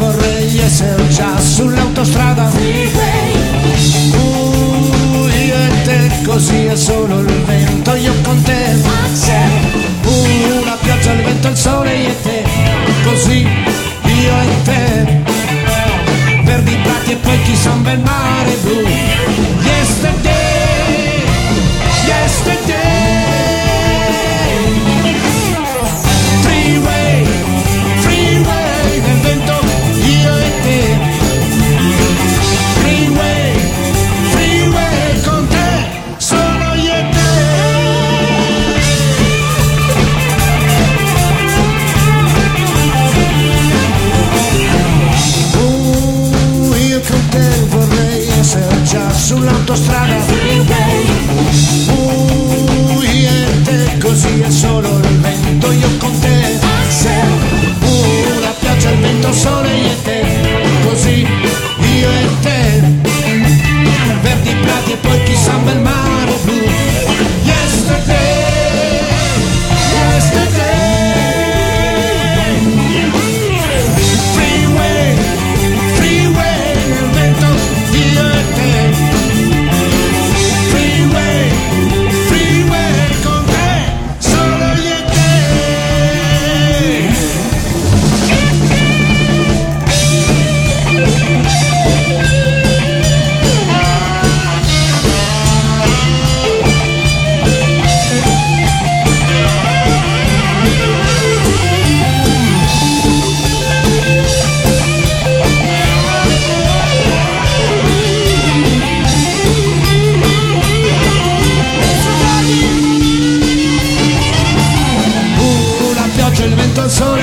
Uh, 0.00 0.17
già 1.08 1.40
sull'autostrada. 1.40 2.50
Uh, 4.12 5.26
io 5.26 5.56
e 5.56 5.82
te 5.82 6.10
così 6.24 6.66
è 6.66 6.76
solo 6.76 7.18
il 7.18 7.26
vento, 7.44 7.94
io 7.96 8.12
con 8.22 8.40
te. 8.42 8.76
Uh, 10.04 10.64
la 10.64 10.76
pioggia, 10.80 11.12
il 11.12 11.22
vento, 11.24 11.48
il 11.48 11.56
sole, 11.56 11.67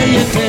vento, 0.05 0.39
il 0.39 0.44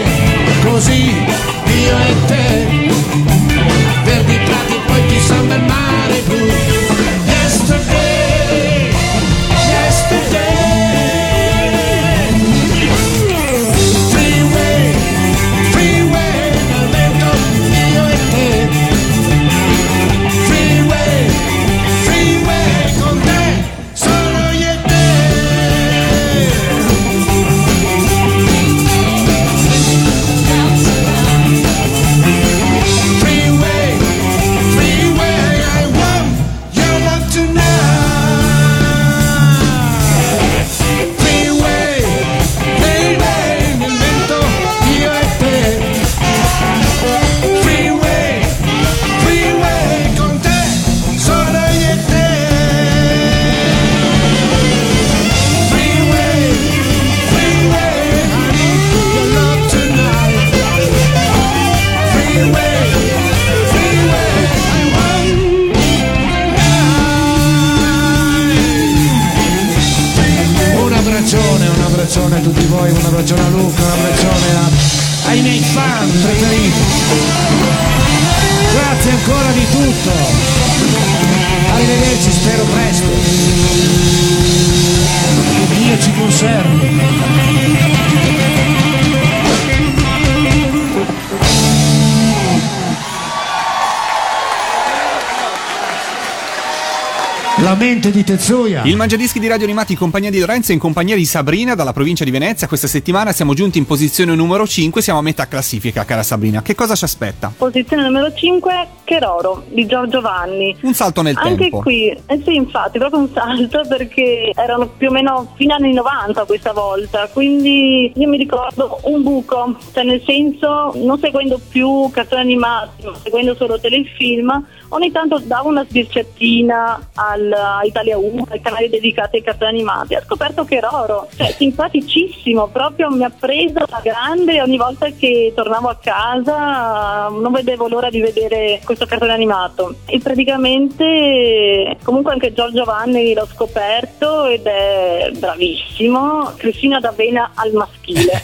La 97.62 97.74
mente 97.74 98.10
di 98.10 98.22
Tetsuya. 98.22 98.84
Il 98.84 98.96
Mangiadischi 98.96 99.38
di 99.40 99.46
Radio 99.46 99.64
Animati 99.64 99.92
in 99.92 99.98
compagnia 99.98 100.28
di 100.28 100.38
Lorenzo 100.40 100.72
e 100.72 100.74
in 100.74 100.78
compagnia 100.78 101.16
di 101.16 101.24
Sabrina 101.24 101.74
dalla 101.74 101.94
provincia 101.94 102.22
di 102.22 102.30
Venezia. 102.30 102.68
Questa 102.68 102.86
settimana 102.86 103.32
siamo 103.32 103.54
giunti 103.54 103.78
in 103.78 103.86
posizione 103.86 104.34
numero 104.34 104.66
5, 104.66 105.00
siamo 105.00 105.20
a 105.20 105.22
metà 105.22 105.48
classifica, 105.48 106.04
cara 106.04 106.22
Sabrina. 106.22 106.60
Che 106.60 106.74
cosa 106.74 106.94
ci 106.94 107.04
aspetta? 107.04 107.50
Posizione 107.56 108.02
numero 108.02 108.30
5, 108.30 108.88
Cheroro 109.06 109.62
di 109.68 109.86
Giorgio 109.86 110.20
Vanni. 110.20 110.76
Un 110.82 110.92
salto 110.92 111.22
nel 111.22 111.36
Anche 111.38 111.70
tempo. 111.70 111.78
qui, 111.80 112.08
eh 112.08 112.42
sì, 112.44 112.56
infatti, 112.56 112.98
proprio 112.98 113.20
un 113.20 113.30
salto 113.32 113.82
perché 113.88 114.50
erano 114.54 114.88
più 114.88 115.08
o 115.08 115.12
meno 115.12 115.52
fine 115.54 115.74
anni 115.74 115.92
90 115.94 116.44
questa 116.44 116.72
volta, 116.72 117.28
quindi 117.32 118.12
io 118.14 118.28
mi 118.28 118.36
ricordo 118.36 118.98
un 119.04 119.22
buco, 119.22 119.76
cioè 119.94 120.02
nel 120.04 120.22
senso 120.26 120.92
non 120.96 121.18
seguendo 121.18 121.58
più 121.68 122.10
cartoni 122.10 122.42
animati, 122.42 123.04
ma 123.04 123.14
seguendo 123.22 123.54
solo 123.54 123.78
telefilm, 123.78 124.66
ogni 124.88 125.12
tanto 125.12 125.38
davo 125.38 125.68
una 125.68 125.84
sbirciatina 125.88 127.10
al, 127.14 127.52
a 127.52 127.80
Italia 127.84 128.18
1, 128.18 128.46
ai 128.50 128.60
canali 128.60 128.88
dedicati 128.88 129.36
ai 129.36 129.42
cartoni 129.42 129.70
animati, 129.70 130.14
ho 130.14 130.22
scoperto 130.24 130.64
che 130.64 130.80
Roro, 130.80 131.28
cioè 131.36 131.52
simpaticissimo, 131.56 132.66
proprio 132.68 133.08
mi 133.10 133.22
ha 133.22 133.30
preso 133.30 133.84
la 133.88 134.00
grande 134.02 134.54
e 134.54 134.62
ogni 134.62 134.76
volta 134.76 135.06
che 135.10 135.52
tornavo 135.54 135.88
a 135.88 135.96
casa 136.02 137.28
non 137.28 137.52
vedevo 137.52 137.86
l'ora 137.86 138.10
di 138.10 138.20
vedere 138.20 138.80
questo 138.84 138.95
cartone 139.04 139.32
animato 139.32 139.96
e 140.06 140.18
praticamente 140.20 141.98
comunque 142.02 142.32
anche 142.32 142.54
Giorgio 142.54 142.84
Vanni 142.84 143.34
l'ho 143.34 143.46
scoperto 143.52 144.46
ed 144.46 144.64
è 144.64 145.30
bravissimo, 145.36 146.54
Cristina 146.56 147.00
D'Avena 147.00 147.50
al 147.54 147.72
maschile. 147.72 148.40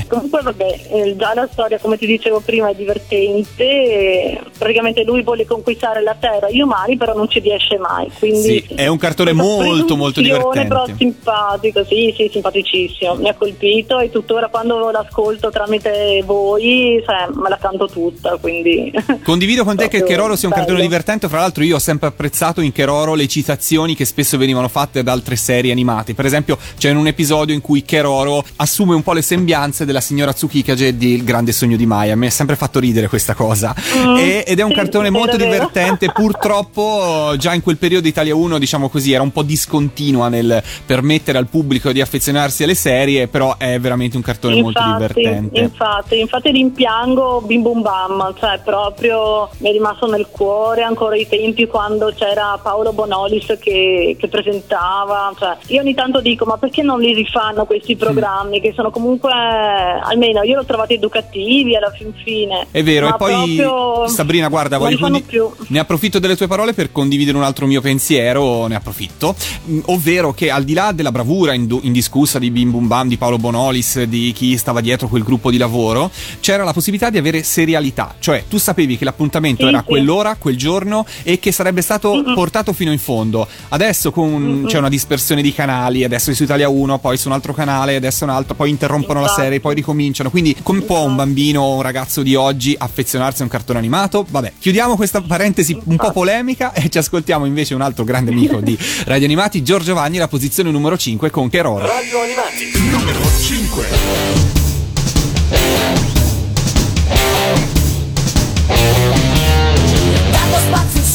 comunque 0.08 0.40
vabbè, 0.42 0.80
eh, 0.90 1.16
già 1.16 1.34
la 1.34 1.48
storia 1.52 1.78
come 1.78 1.96
ti 1.96 2.06
dicevo 2.06 2.40
prima 2.40 2.70
è 2.70 2.74
divertente, 2.74 4.40
praticamente 4.58 5.04
lui 5.04 5.22
vuole 5.22 5.46
conquistare 5.46 6.02
la 6.02 6.16
terra, 6.18 6.50
gli 6.50 6.60
umani 6.60 6.96
però 6.96 7.14
non 7.14 7.28
ci 7.28 7.38
riesce 7.40 7.78
mai. 7.78 8.10
Quindi 8.18 8.64
Sì, 8.66 8.74
è 8.74 8.86
un 8.86 8.98
cartone 8.98 9.32
molto, 9.32 9.96
molto 9.96 10.20
divertente. 10.20 10.68
Però 10.68 10.86
simpatico, 10.96 11.84
sì, 11.84 12.12
sì, 12.16 12.28
simpaticissimo. 12.32 13.14
Mi 13.14 13.28
ha 13.28 13.34
colpito 13.34 13.98
e 14.00 14.10
tuttora 14.10 14.48
quando 14.48 14.90
l'ascolto 14.90 15.50
tramite 15.50 16.22
voi 16.24 17.02
cioè, 17.04 17.26
me 17.34 17.48
la 17.48 17.58
canto 17.58 17.86
tutta, 17.86 18.36
quindi... 18.36 18.92
Condivido 19.22 19.64
con 19.64 19.76
te 19.76 19.88
che 19.88 20.02
Keroro 20.02 20.34
sia 20.34 20.48
un 20.48 20.54
cartone 20.54 20.78
bello. 20.78 20.88
divertente, 20.88 21.28
fra 21.28 21.40
l'altro 21.40 21.62
io 21.62 21.76
ho 21.76 21.78
sempre 21.78 22.08
apprezzato 22.08 22.60
in 22.60 22.72
Keroro 22.72 23.14
le 23.14 23.28
citazioni 23.28 23.94
che 23.94 24.04
spesso 24.04 24.36
venivano 24.38 24.68
fatte 24.68 25.02
da 25.02 25.12
altre 25.12 25.36
serie 25.36 25.70
animate. 25.72 26.14
Per 26.14 26.24
esempio 26.24 26.58
c'è 26.78 26.90
un 26.90 27.06
episodio 27.06 27.54
in 27.54 27.60
cui 27.60 27.82
Keroro 27.84 28.42
assume 28.56 28.94
un 28.94 29.02
po' 29.02 29.12
le 29.12 29.22
sembianze 29.22 29.84
della 29.84 30.00
signora 30.00 30.32
Tsukikage 30.32 30.96
di 30.96 31.14
Il 31.14 31.24
grande 31.24 31.52
sogno 31.52 31.76
di 31.76 31.86
Maya. 31.86 32.16
Mi 32.16 32.26
ha 32.26 32.30
sempre 32.30 32.56
fatto 32.56 32.78
ridere 32.80 33.08
questa 33.08 33.34
cosa. 33.34 33.74
Mm, 33.98 34.16
E- 34.16 34.44
ed 34.46 34.58
è 34.58 34.62
un 34.62 34.70
sì, 34.70 34.76
cartone 34.76 35.08
è 35.08 35.10
molto 35.10 35.36
davvero. 35.36 35.52
divertente. 35.68 36.10
Purtroppo 36.12 37.34
già 37.38 37.54
in 37.54 37.62
quel 37.62 37.76
periodo 37.76 38.08
Italia 38.08 38.34
1, 38.34 38.58
diciamo 38.58 38.88
così, 38.88 39.12
era 39.12 39.22
un 39.22 39.30
po' 39.32 39.42
discontinua 39.42 40.28
nel 40.28 40.62
permettere 40.86 41.38
al 41.38 41.46
pubblico 41.46 41.92
di 41.92 42.00
affezionarsi 42.00 42.64
alle 42.64 42.74
serie, 42.74 43.28
però 43.28 43.56
è 43.58 43.78
veramente 43.78 44.16
un 44.16 44.22
cartone 44.22 44.60
molto 44.60 44.82
divertente. 44.82 45.60
Infatti, 45.60 46.18
infatti 46.20 46.50
rimpiango 46.50 47.42
Bim 47.46 47.62
Bum 47.62 47.82
Bam, 47.82 48.34
cioè 48.38 48.60
proprio 48.64 49.09
mi 49.58 49.68
è 49.68 49.72
rimasto 49.72 50.06
nel 50.06 50.26
cuore 50.30 50.82
ancora 50.82 51.16
i 51.16 51.26
tempi 51.28 51.66
quando 51.66 52.12
c'era 52.16 52.58
Paolo 52.62 52.92
Bonolis 52.92 53.56
che, 53.60 54.16
che 54.18 54.28
presentava, 54.28 55.32
cioè, 55.38 55.56
io 55.66 55.80
ogni 55.80 55.94
tanto 55.94 56.20
dico 56.20 56.44
ma 56.44 56.56
perché 56.56 56.82
non 56.82 57.00
li 57.00 57.14
rifanno 57.14 57.64
questi 57.64 57.96
programmi 57.96 58.60
che 58.60 58.72
sono 58.74 58.90
comunque, 58.90 59.30
almeno 59.32 60.42
io 60.42 60.56
l'ho 60.56 60.64
trovati 60.64 60.94
educativi 60.94 61.76
alla 61.76 61.90
fin 61.90 62.12
fine. 62.24 62.66
È 62.70 62.82
vero, 62.82 63.08
e 63.08 63.14
poi 63.16 63.56
proprio 63.56 64.08
Sabrina, 64.08 64.48
guarda, 64.48 64.78
voglio 64.78 64.98
condi- 64.98 65.24
ne 65.68 65.78
approfitto 65.78 66.18
delle 66.18 66.36
tue 66.36 66.46
parole 66.46 66.72
per 66.72 66.92
condividere 66.92 67.36
un 67.36 67.44
altro 67.44 67.66
mio 67.66 67.80
pensiero, 67.80 68.66
ne 68.66 68.74
approfitto, 68.74 69.34
Mm, 69.70 69.80
ovvero 69.86 70.32
che 70.32 70.50
al 70.50 70.64
di 70.64 70.72
là 70.74 70.92
della 70.92 71.12
bravura 71.12 71.54
indiscussa 71.54 72.38
di 72.38 72.50
Bim 72.50 72.70
Bum 72.70 72.86
Bam, 72.86 73.08
di 73.08 73.16
Paolo 73.16 73.38
Bonolis, 73.38 74.02
di 74.04 74.32
chi 74.32 74.56
stava 74.56 74.80
dietro 74.80 75.08
quel 75.08 75.22
gruppo 75.22 75.50
di 75.50 75.58
lavoro, 75.58 76.10
c'era 76.40 76.64
la 76.64 76.72
possibilità 76.72 77.10
di 77.10 77.18
avere 77.18 77.42
serialità, 77.42 78.14
cioè 78.18 78.44
tu 78.48 78.58
sapevi 78.58 78.96
che 79.00 79.06
l'appuntamento 79.06 79.62
Sì, 79.62 79.68
era 79.68 79.78
sì. 79.78 79.84
quell'ora, 79.86 80.36
quel 80.38 80.56
giorno 80.58 81.06
e 81.22 81.38
che 81.38 81.52
sarebbe 81.52 81.80
stato 81.80 82.22
portato 82.34 82.74
fino 82.74 82.92
in 82.92 82.98
fondo. 82.98 83.48
Adesso 83.70 84.10
con- 84.12 84.64
c'è 84.68 84.76
una 84.76 84.90
dispersione 84.90 85.40
di 85.40 85.54
canali, 85.54 86.04
adesso 86.04 86.30
è 86.30 86.34
su 86.34 86.42
Italia 86.42 86.68
1, 86.68 86.98
poi 86.98 87.16
su 87.16 87.28
un 87.28 87.34
altro 87.34 87.54
canale, 87.54 87.96
adesso 87.96 88.24
un 88.24 88.30
altro, 88.30 88.54
poi 88.54 88.68
interrompono 88.68 89.20
la 89.20 89.26
Infatti. 89.26 89.40
serie, 89.42 89.60
poi 89.60 89.74
ricominciano. 89.74 90.28
Quindi 90.30 90.54
come 90.62 90.82
può 90.82 91.00
un 91.02 91.16
bambino 91.16 91.62
o 91.62 91.76
un 91.76 91.82
ragazzo 91.82 92.22
di 92.22 92.34
oggi 92.34 92.76
affezionarsi 92.78 93.40
a 93.40 93.44
un 93.44 93.50
cartone 93.50 93.78
animato? 93.78 94.26
Vabbè, 94.28 94.52
chiudiamo 94.58 94.96
questa 94.96 95.22
parentesi 95.22 95.78
un 95.84 95.96
po' 95.96 96.12
polemica 96.12 96.72
e 96.74 96.90
ci 96.90 96.98
ascoltiamo 96.98 97.46
invece 97.46 97.74
un 97.74 97.80
altro 97.80 98.04
grande 98.04 98.30
amico 98.32 98.60
di 98.60 98.76
Radio 99.06 99.24
Animati, 99.24 99.62
Giorgio 99.62 99.94
Vanni, 99.94 100.18
la 100.18 100.28
posizione 100.28 100.70
numero 100.70 100.98
5 100.98 101.30
con 101.30 101.48
Keroro. 101.48 101.86
Radio 101.86 102.20
Animati, 102.20 102.70
numero 102.90 103.20
5. 103.40 104.58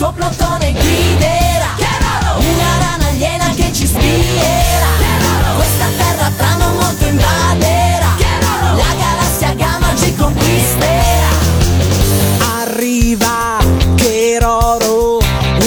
Suo 0.05 0.11
plotone 0.11 0.71
guiderà 0.71 1.73
Una 2.37 2.77
rana 2.79 3.07
aliena 3.07 3.49
che 3.55 3.71
ci 3.73 3.87
spierà 3.87 4.93
Questa 5.55 5.87
terra 5.97 6.31
tra 6.37 6.55
non 6.57 6.75
molto 6.77 7.05
invaderà 7.05 8.13
La 8.75 8.93
galassia 8.99 9.53
gamma 9.53 9.95
ci 9.95 10.13
conquisterà. 10.15 11.33
Arriva 12.61 13.57
Keroro, 13.95 15.19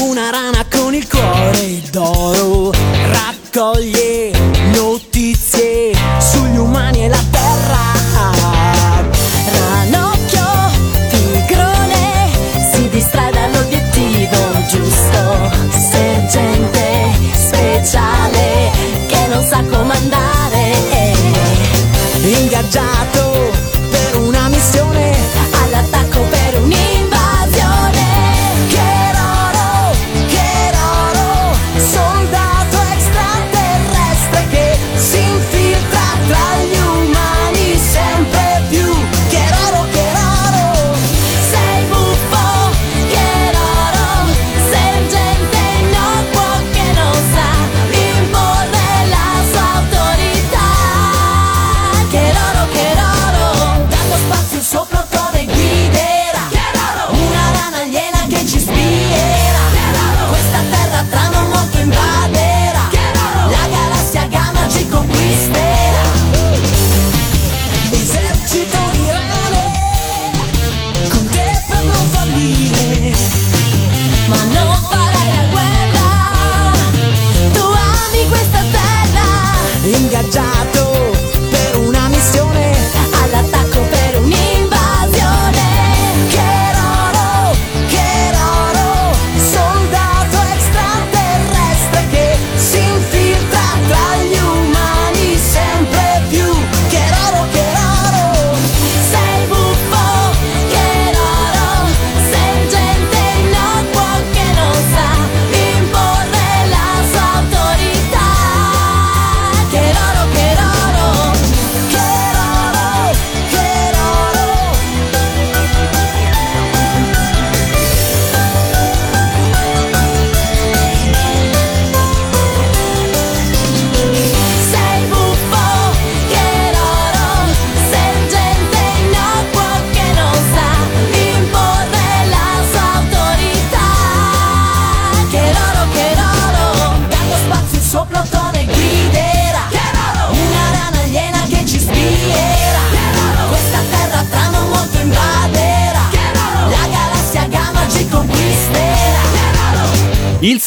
una 0.03 0.31
rana 0.31 0.65
con 0.71 0.95
il 0.95 1.09
cuore 1.09 1.81
d'oro, 1.91 2.73
raccoglie 3.11 4.08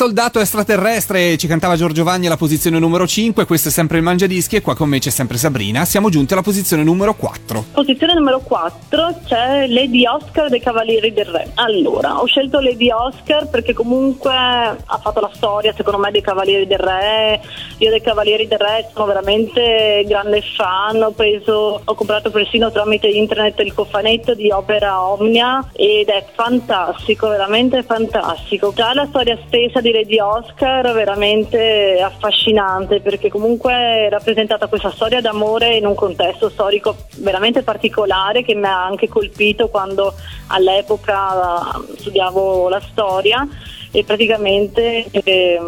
soldato 0.02 0.40
extraterrestre 0.40 1.38
ci 1.38 1.46
cantava 1.46 1.76
Giorgio 1.76 2.04
Vanni 2.04 2.26
alla 2.26 2.36
posizione 2.36 2.80
numero 2.80 3.06
5, 3.06 3.46
questo 3.46 3.68
è 3.70 3.72
sempre 3.72 3.98
il 3.98 4.04
Mangiadischi 4.04 4.56
e 4.56 4.62
qua 4.62 4.76
con 4.76 4.90
me 4.90 4.98
c'è 4.98 5.12
sempre 5.12 5.38
Sabrina. 5.38 5.86
Siamo 5.86 6.10
giunti 6.10 6.34
alla 6.34 6.42
posizione 6.42 6.82
numero 6.82 7.14
4. 7.14 7.66
Posizione 7.72 8.16
numero 8.16 8.40
4 8.40 9.20
c'è 9.28 9.68
Lady 9.68 10.08
Oscar 10.08 10.50
dei 10.50 10.60
Cavalieri 10.60 11.14
del 11.14 11.26
Re. 11.26 11.52
Allora, 11.54 12.20
ho 12.20 12.26
scelto 12.26 12.60
Lady 12.60 12.90
Oscar 12.90 13.48
perché 13.48 13.74
comunque 13.74 14.32
ha 14.34 14.98
fatto 15.00 15.20
la 15.20 15.30
storia, 15.36 15.72
secondo 15.78 16.00
me, 16.00 16.10
dei 16.10 16.22
Cavalieri 16.22 16.66
del 16.66 16.80
Re. 16.80 17.40
Io 17.78 17.92
dei 17.92 18.02
Cavalieri 18.02 18.48
del 18.48 18.58
Re 18.58 18.90
sono 18.92 19.06
veramente 19.06 20.04
grande 20.08 20.42
fan. 20.42 21.00
Ho 21.04 21.12
preso, 21.12 21.80
ho 21.86 21.94
comprato 21.94 22.32
persino 22.32 22.72
tramite 22.72 23.06
internet 23.06 23.60
il 23.60 23.76
cofanetto 23.76 24.34
di 24.34 24.50
Opera 24.50 25.00
Omnia 25.00 25.70
ed 25.74 26.08
è 26.08 26.26
fantastico, 26.34 27.28
veramente 27.28 27.84
fantastico. 27.84 28.74
Già 28.76 28.96
la 28.96 29.06
storia 29.06 29.38
stessa 29.46 29.80
di 29.80 29.90
Lady 29.92 30.20
Oscar 30.20 30.94
veramente 30.94 32.02
affascinante 32.02 33.00
perché 33.00 33.30
comunque 33.30 33.74
è 33.74 34.10
rappresentata 34.10 34.68
questa 34.68 34.92
storia 34.92 35.22
d'amore 35.22 35.76
in 35.76 35.86
un 35.86 35.96
contesto 35.96 36.50
storico 36.50 36.96
veramente 37.18 37.62
particolare 37.62 38.44
che 38.44 38.56
mi 38.56 38.66
ha 38.66 38.86
anche 38.86 39.08
colpito 39.08 39.70
quando 39.70 40.14
all'epoca 40.48 41.82
studiavo 41.98 42.70
la 42.70 42.82
storia 42.82 43.48
e 43.92 44.04
praticamente 44.04 45.06
eh, 45.12 45.60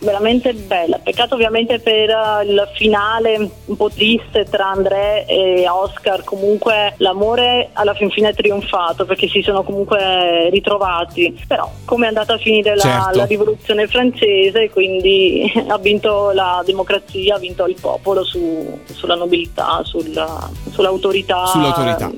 veramente 0.00 0.52
bella. 0.54 0.98
Peccato 0.98 1.34
ovviamente 1.34 1.78
per 1.78 2.08
uh, 2.08 2.42
il 2.44 2.68
finale 2.74 3.50
un 3.66 3.76
po' 3.76 3.90
triste 3.90 4.44
tra 4.44 4.68
André 4.70 5.24
e 5.26 5.68
Oscar, 5.68 6.24
comunque 6.24 6.94
l'amore 6.98 7.70
alla 7.74 7.94
fin 7.94 8.10
fine 8.10 8.30
è 8.30 8.34
trionfato 8.34 9.04
perché 9.04 9.28
si 9.28 9.42
sono 9.42 9.62
comunque 9.62 10.48
ritrovati, 10.50 11.38
però 11.46 11.70
come 11.84 12.06
è 12.06 12.08
andata 12.08 12.34
a 12.34 12.38
finire 12.38 12.74
la, 12.74 12.82
Certo. 12.82 13.18
la 13.18 13.24
rivoluzione 13.26 13.86
francese, 13.86 14.70
quindi 14.70 15.50
ha 15.68 15.78
vinto 15.78 16.30
la 16.32 16.62
democrazia, 16.64 17.36
ha 17.36 17.38
vinto 17.38 17.66
il 17.66 17.76
popolo 17.80 18.24
su- 18.24 18.78
sulla 18.92 19.14
nobiltà, 19.14 19.80
sulla- 19.84 20.48
sull'autorità. 20.70 21.46
Sull'autorità. 21.46 22.10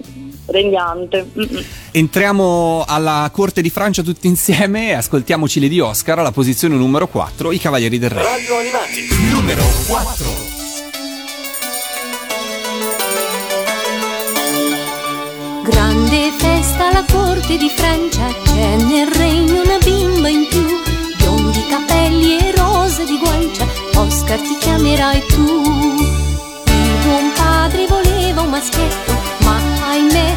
Regnante. 0.46 1.30
Mm-mm. 1.36 1.64
Entriamo 1.92 2.84
alla 2.86 3.28
corte 3.32 3.62
di 3.62 3.70
Francia 3.70 4.02
tutti 4.02 4.26
insieme 4.26 4.88
e 4.88 4.92
ascoltiamoci 4.94 5.60
Lady 5.60 5.78
Oscar 5.78 6.18
alla 6.18 6.32
posizione 6.32 6.74
numero 6.76 7.06
4, 7.06 7.52
i 7.52 7.58
Cavalieri 7.58 7.98
del 7.98 8.10
Re. 8.10 8.22
Radio 8.22 8.56
Animati, 8.58 9.08
numero 9.30 9.62
4. 9.86 10.50
Grande 15.64 16.32
festa 16.38 16.88
alla 16.88 17.04
corte 17.10 17.56
di 17.56 17.70
Francia, 17.74 18.26
c'è 18.44 18.76
nel 18.82 19.06
regno 19.06 19.62
una 19.62 19.78
bimba 19.78 20.28
in 20.28 20.46
più, 20.48 20.66
biondi 21.18 21.64
capelli 21.68 22.38
e 22.38 22.52
rose 22.56 23.04
di 23.04 23.16
guancia, 23.18 23.64
Oscar 23.94 24.40
ti 24.40 24.56
chiamerai 24.58 25.22
tu. 25.28 25.62
Il 26.66 26.98
buon 27.04 27.32
padre 27.36 27.86
voleva 27.86 28.40
un 28.40 28.50
maschietto, 28.50 29.11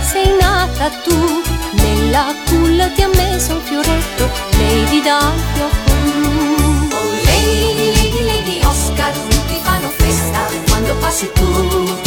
sei 0.06 0.36
nata 0.40 0.90
tu, 1.04 1.42
nella 1.72 2.34
culla 2.48 2.88
ti 2.90 3.02
ha 3.02 3.08
messo 3.08 3.54
un 3.54 3.62
fioretto, 3.62 4.30
Lady 4.58 5.02
dal 5.02 5.34
fiocco 5.54 5.94
blu. 6.14 6.88
Oh 6.92 7.12
Lady, 7.26 7.92
Lady, 7.96 8.24
Lady 8.24 8.64
Oscar, 8.64 9.12
tutti 9.12 9.60
fanno 9.64 9.90
festa 9.90 10.48
quando 10.68 10.96
passi 10.98 11.30
tu. 11.34 12.05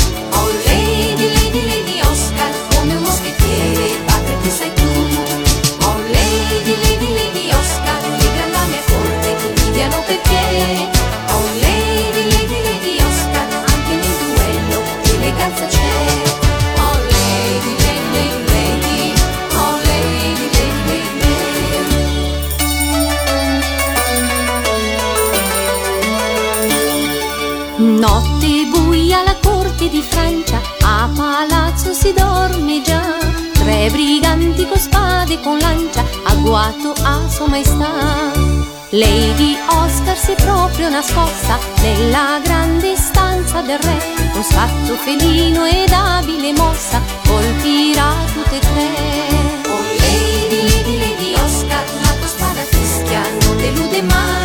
Di 29.88 30.02
Francia, 30.02 30.60
a 30.82 31.08
palazzo 31.14 31.92
si 31.92 32.12
dorme 32.12 32.82
già. 32.82 33.16
Tre 33.52 33.88
briganti 33.90 34.66
con 34.66 34.78
spade 34.78 35.34
e 35.34 35.40
con 35.40 35.58
lancia, 35.58 36.04
agguato 36.24 36.92
a 37.02 37.28
sua 37.28 37.48
maestà. 37.48 37.90
Lady 38.90 39.56
Oscar 39.68 40.16
si 40.16 40.32
è 40.32 40.34
proprio 40.34 40.88
nascosta 40.88 41.58
nella 41.80 42.40
grande 42.42 42.96
stanza 42.96 43.60
del 43.60 43.78
re, 43.78 44.02
con 44.32 44.42
scatto 44.42 44.94
felino 44.94 45.64
ed 45.66 45.92
abile 45.92 46.52
mossa, 46.52 47.00
colpirà 47.26 48.14
tutte 48.32 48.56
e 48.56 48.60
tre. 48.60 49.70
Oh 49.70 49.82
Lady, 49.98 50.62
Lady, 50.62 50.98
Lady 50.98 51.34
Oscar, 51.34 51.84
la 52.02 52.12
tua 52.18 52.28
spada 52.28 52.60
fischia 52.60 53.22
non 53.42 53.56
delude 53.56 54.02
mai. 54.02 54.37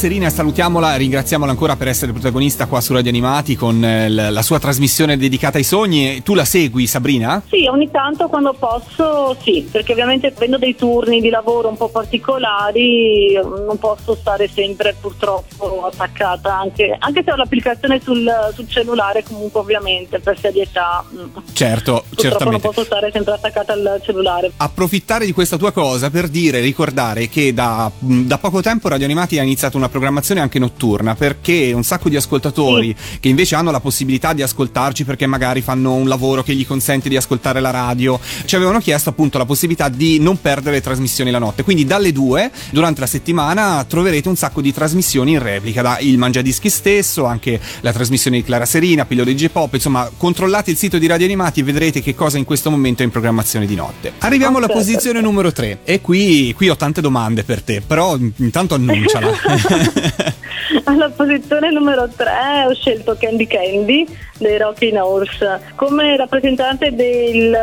Serina, 0.00 0.30
salutiamola, 0.30 0.96
ringraziamola 0.96 1.50
ancora 1.50 1.76
per 1.76 1.86
essere 1.88 2.12
protagonista 2.12 2.64
qua 2.64 2.80
su 2.80 2.94
Radio 2.94 3.10
Animati 3.10 3.54
con 3.54 3.84
eh, 3.84 4.08
la 4.08 4.40
sua 4.40 4.58
trasmissione 4.58 5.18
dedicata 5.18 5.58
ai 5.58 5.62
sogni. 5.62 6.22
Tu 6.22 6.32
la 6.32 6.46
segui, 6.46 6.86
Sabrina? 6.86 7.42
Sì, 7.50 7.66
ogni 7.66 7.90
tanto 7.90 8.26
quando 8.28 8.54
posso 8.58 9.36
sì, 9.42 9.68
perché 9.70 9.92
ovviamente 9.92 10.32
avendo 10.34 10.56
dei 10.56 10.74
turni 10.74 11.20
di 11.20 11.28
lavoro 11.28 11.68
un 11.68 11.76
po' 11.76 11.90
particolari 11.90 13.34
non 13.34 13.76
posso 13.78 14.16
stare 14.18 14.48
sempre 14.48 14.96
purtroppo 14.98 15.84
attaccata, 15.84 16.58
anche, 16.58 16.96
anche 16.98 17.22
se 17.22 17.32
ho 17.32 17.36
l'applicazione 17.36 18.00
sul, 18.00 18.26
sul 18.54 18.68
cellulare 18.70 19.22
comunque 19.22 19.60
ovviamente 19.60 20.18
per 20.18 20.38
serietà. 20.38 21.04
mm, 21.12 21.24
Certo, 21.52 22.04
Purtroppo 22.08 22.22
non 22.22 22.30
certamente. 22.30 22.66
posso 22.66 22.84
stare 22.84 23.10
sempre 23.12 23.34
attaccata 23.34 23.74
al 23.74 24.00
cellulare. 24.02 24.50
Approfittare 24.56 25.26
di 25.26 25.32
questa 25.32 25.58
tua 25.58 25.72
cosa 25.72 26.08
per 26.08 26.28
dire, 26.28 26.60
ricordare 26.60 27.28
che 27.28 27.52
da, 27.52 27.90
da 27.98 28.38
poco 28.38 28.62
tempo 28.62 28.88
Radio 28.88 29.04
Animati 29.04 29.38
ha 29.38 29.42
iniziato 29.42 29.76
una 29.76 29.88
programmazione 29.90 30.40
anche 30.40 30.58
notturna 30.58 31.14
perché 31.14 31.72
un 31.74 31.84
sacco 31.84 32.08
di 32.08 32.16
ascoltatori 32.16 32.94
che 33.20 33.28
invece 33.28 33.54
hanno 33.54 33.70
la 33.70 33.80
possibilità 33.80 34.32
di 34.32 34.42
ascoltarci 34.42 35.04
perché 35.04 35.26
magari 35.26 35.60
fanno 35.60 35.94
un 35.94 36.08
lavoro 36.08 36.42
che 36.42 36.54
gli 36.54 36.66
consente 36.66 37.08
di 37.08 37.16
ascoltare 37.16 37.60
la 37.60 37.70
radio, 37.70 38.18
ci 38.44 38.56
avevano 38.56 38.78
chiesto 38.78 39.10
appunto 39.10 39.38
la 39.38 39.44
possibilità 39.44 39.88
di 39.88 40.18
non 40.18 40.40
perdere 40.40 40.76
le 40.76 40.80
trasmissioni 40.80 41.30
la 41.30 41.38
notte. 41.38 41.62
Quindi 41.62 41.84
dalle 41.84 42.12
due, 42.12 42.50
durante 42.70 43.00
la 43.00 43.06
settimana, 43.06 43.84
troverete 43.84 44.28
un 44.28 44.36
sacco 44.36 44.60
di 44.60 44.72
trasmissioni 44.72 45.32
in 45.32 45.42
replica, 45.42 45.82
da 45.82 45.98
il 46.00 46.18
Mangiadischi 46.18 46.70
stesso, 46.70 47.24
anche 47.24 47.60
la 47.80 47.92
trasmissione 47.92 48.38
di 48.38 48.44
Clara 48.44 48.66
Serina, 48.66 49.04
Pillole 49.04 49.34
di 49.34 49.48
Pop, 49.48 49.74
insomma, 49.74 50.10
controllate 50.16 50.70
il 50.70 50.76
sito 50.76 50.98
di 50.98 51.06
Radio 51.06 51.26
Animati 51.26 51.60
e 51.60 51.62
vedrete 51.62 52.02
che 52.02 52.14
cosa 52.14 52.38
in 52.38 52.44
questo 52.44 52.70
momento 52.70 53.02
è 53.02 53.04
in 53.04 53.10
programmazione 53.10 53.66
di 53.66 53.74
notte. 53.74 54.12
Arriviamo 54.18 54.58
alla 54.58 54.68
posizione 54.68 55.20
numero 55.20 55.52
3 55.52 55.80
e 55.84 56.00
qui, 56.00 56.52
qui 56.54 56.68
ho 56.68 56.76
tante 56.76 57.00
domande 57.00 57.44
per 57.44 57.62
te, 57.62 57.80
però 57.80 58.16
intanto 58.36 58.74
annunciala. 58.74 59.30
Alla 60.84 61.10
posizione 61.10 61.70
numero 61.70 62.08
3 62.08 62.66
ho 62.66 62.74
scelto 62.74 63.16
Candy 63.18 63.46
Candy 63.46 64.06
dei 64.38 64.58
Rockin' 64.58 64.98
Horse. 64.98 65.60
Come 65.74 66.16
rappresentante 66.16 66.94
del, 66.94 67.56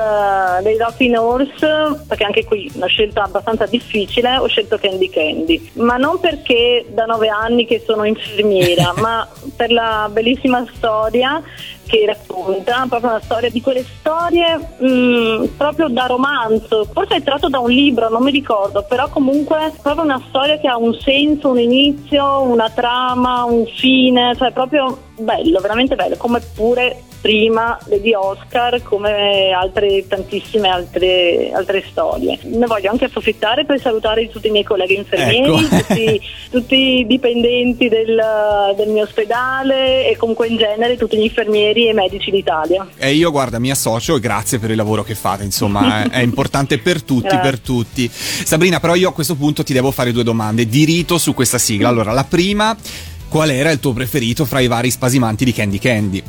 dei 0.61 0.77
Rockin' 0.77 1.17
Horse, 1.17 2.03
perché 2.07 2.23
anche 2.23 2.45
qui 2.45 2.71
una 2.75 2.87
scelta 2.87 3.23
abbastanza 3.23 3.65
difficile, 3.65 4.37
ho 4.37 4.47
scelto 4.47 4.77
Candy 4.77 5.09
Candy. 5.09 5.69
Ma 5.73 5.97
non 5.97 6.19
perché 6.19 6.85
da 6.89 7.05
nove 7.05 7.29
anni 7.29 7.65
che 7.65 7.81
sono 7.85 8.03
infermiera, 8.03 8.93
ma 8.99 9.27
per 9.55 9.71
la 9.71 10.09
bellissima 10.11 10.65
storia 10.75 11.41
che 11.87 12.05
racconta, 12.05 12.85
proprio 12.87 13.11
una 13.11 13.21
storia 13.21 13.49
di 13.49 13.61
quelle 13.61 13.83
storie 13.83 14.57
mh, 14.57 15.55
proprio 15.57 15.87
da 15.87 16.05
romanzo, 16.05 16.87
forse 16.93 17.15
è 17.15 17.23
tratto 17.23 17.49
da 17.49 17.59
un 17.59 17.71
libro, 17.71 18.09
non 18.09 18.21
mi 18.21 18.31
ricordo, 18.31 18.83
però 18.83 19.09
comunque 19.09 19.71
proprio 19.81 20.03
una 20.03 20.21
storia 20.27 20.59
che 20.59 20.67
ha 20.67 20.77
un 20.77 20.93
senso, 20.93 21.49
un 21.49 21.59
inizio, 21.59 22.41
una 22.41 22.69
trama, 22.69 23.45
un 23.45 23.65
fine, 23.65 24.35
cioè 24.35 24.51
proprio 24.51 25.05
bello, 25.17 25.59
veramente 25.59 25.95
bello, 25.95 26.15
come 26.17 26.41
pure 26.53 27.03
prima 27.19 27.77
di 28.01 28.13
Oscar, 28.13 28.81
come 28.83 29.51
altre 29.51 30.05
tantissime 30.07 30.69
altre, 30.69 31.51
altre 31.53 31.83
storie. 31.89 32.39
Ne 32.43 32.65
voglio 32.65 32.91
anche 32.91 33.05
approfittare 33.05 33.65
per 33.65 33.79
salutare 33.79 34.29
tutti 34.29 34.47
i 34.47 34.51
miei 34.51 34.63
colleghi 34.63 34.95
infermieri, 34.95 35.65
Ecco. 35.65 35.77
tutti, 35.77 36.21
tutti 36.49 36.75
i 36.99 37.07
dipendenti 37.07 37.89
del, 37.89 38.21
del 38.75 38.89
mio 38.89 39.03
ospedale 39.03 40.09
e 40.09 40.15
comunque 40.17 40.47
in 40.47 40.57
genere 40.57 40.97
tutti 40.97 41.17
gli 41.17 41.23
infermieri 41.23 41.87
e 41.87 41.93
medici 41.93 42.31
d'Italia. 42.31 42.87
E 42.97 43.13
io 43.13 43.31
guarda 43.31 43.59
mi 43.59 43.71
associo 43.71 44.15
e 44.15 44.19
grazie 44.19 44.59
per 44.59 44.71
il 44.71 44.77
lavoro 44.77 45.03
che 45.03 45.15
fate, 45.15 45.43
insomma 45.43 46.03
è, 46.03 46.09
è 46.09 46.21
importante 46.21 46.77
per 46.79 47.01
tutti, 47.01 47.27
Grazie. 47.27 47.39
per 47.49 47.59
tutti. 47.59 48.09
Sabrina 48.11 48.79
però 48.79 48.95
io 48.95 49.09
a 49.09 49.13
questo 49.13 49.35
punto 49.35 49.63
ti 49.63 49.73
devo 49.73 49.91
fare 49.91 50.11
due 50.11 50.23
domande 50.23 50.67
di 50.67 50.85
rito 50.85 51.17
su 51.17 51.33
questa 51.33 51.57
sigla. 51.57 51.89
Allora 51.89 52.11
la 52.11 52.23
prima, 52.23 52.75
qual 53.29 53.49
era 53.49 53.71
il 53.71 53.79
tuo 53.79 53.93
preferito 53.93 54.45
fra 54.45 54.59
i 54.59 54.67
vari 54.67 54.91
spasimanti 54.91 55.45
di 55.45 55.53
Candy 55.53 55.79
Candy? 55.79 56.23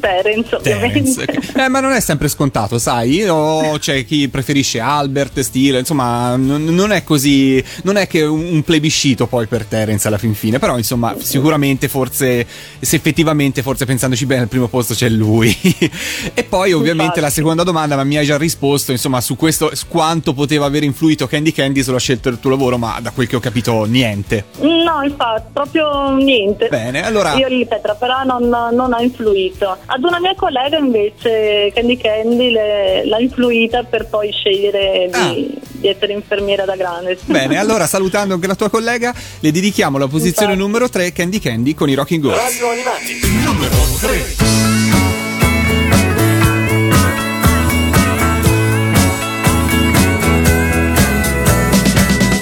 Terence, 0.00 0.58
Terence. 0.62 1.20
ovviamente. 1.22 1.40
Eh, 1.56 1.68
ma 1.68 1.80
non 1.80 1.92
è 1.92 2.00
sempre 2.00 2.28
scontato, 2.28 2.78
sai? 2.78 3.24
O 3.28 3.78
c'è 3.78 4.04
chi 4.04 4.28
preferisce 4.28 4.80
Albert, 4.80 5.40
Steele, 5.40 5.78
insomma, 5.80 6.36
non, 6.36 6.64
non 6.64 6.92
è 6.92 7.02
così. 7.02 7.62
Non 7.82 7.96
è 7.96 8.06
che 8.06 8.22
un, 8.22 8.44
un 8.52 8.62
plebiscito 8.62 9.26
poi 9.26 9.46
per 9.46 9.64
Terence 9.64 10.06
alla 10.06 10.18
fin 10.18 10.34
fine. 10.34 10.58
Però, 10.58 10.76
insomma, 10.76 11.14
sicuramente, 11.18 11.88
forse, 11.88 12.46
se 12.78 12.96
effettivamente, 12.96 13.62
forse 13.62 13.84
pensandoci 13.84 14.26
bene, 14.26 14.42
al 14.42 14.48
primo 14.48 14.68
posto 14.68 14.94
c'è 14.94 15.08
lui. 15.08 15.56
e 16.34 16.44
poi, 16.44 16.72
ovviamente, 16.72 17.02
Infatti. 17.02 17.20
la 17.20 17.30
seconda 17.30 17.62
domanda, 17.62 17.96
ma 17.96 18.04
mi 18.04 18.16
hai 18.16 18.26
già 18.26 18.36
risposto, 18.36 18.92
insomma, 18.92 19.20
su 19.20 19.36
questo, 19.36 19.74
su 19.74 19.86
quanto 19.88 20.32
poteva 20.32 20.66
aver 20.66 20.82
influito 20.84 21.26
Candy 21.26 21.52
Candy 21.52 21.82
sulla 21.82 21.98
scelta 21.98 22.30
del 22.30 22.40
tuo 22.40 22.50
lavoro, 22.50 22.78
ma 22.78 22.98
da 23.00 23.10
quel 23.10 23.26
che 23.26 23.36
ho 23.36 23.40
capito, 23.40 23.84
niente. 23.84 24.46
No, 24.60 25.02
infatti, 25.02 25.48
proprio 25.52 26.14
niente. 26.16 26.39
Bene, 26.68 27.04
allora- 27.04 27.34
Io 27.34 27.48
lì, 27.48 27.66
Petra, 27.66 27.94
però 27.94 28.22
non, 28.24 28.48
non 28.48 28.92
ha 28.92 29.00
influito. 29.02 29.76
Ad 29.86 30.02
una 30.02 30.18
mia 30.20 30.34
collega 30.34 30.76
invece, 30.78 31.70
Candy 31.74 31.96
Candy, 31.96 32.50
le- 32.50 33.04
l'ha 33.06 33.18
influita 33.18 33.82
per 33.82 34.06
poi 34.06 34.30
scegliere 34.32 35.08
di, 35.12 35.18
Ah. 35.18 35.58
di 35.72 35.88
essere 35.88 36.12
infermiera 36.12 36.64
da 36.64 36.76
grande. 36.76 37.18
Bene, 37.26 37.58
allora 37.58 37.86
salutando 37.86 38.34
anche 38.34 38.46
la 38.46 38.54
tua 38.54 38.68
collega, 38.70 39.14
le 39.40 39.50
dedichiamo 39.52 39.98
la 39.98 40.06
posizione 40.08 40.52
Infatti. 40.52 40.68
numero 40.70 40.88
3, 40.88 41.12
Candy 41.12 41.38
Candy 41.38 41.74
con 41.74 41.88
i 41.88 41.94
Rocking 41.94 42.22
Ghosts. 42.22 42.60
Radio 42.60 42.68
Animati, 42.70 43.20
numero 43.44 43.74
3. 44.00 45.38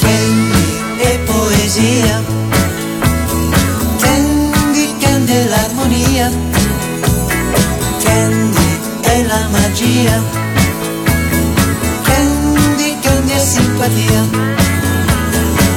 Candy 0.01 1.01
e 1.01 1.18
poesia, 1.24 2.22
magia, 9.78 10.22
Candy, 12.02 12.98
Candy 13.00 13.32
è 13.32 13.38
simpatia, 13.38 14.28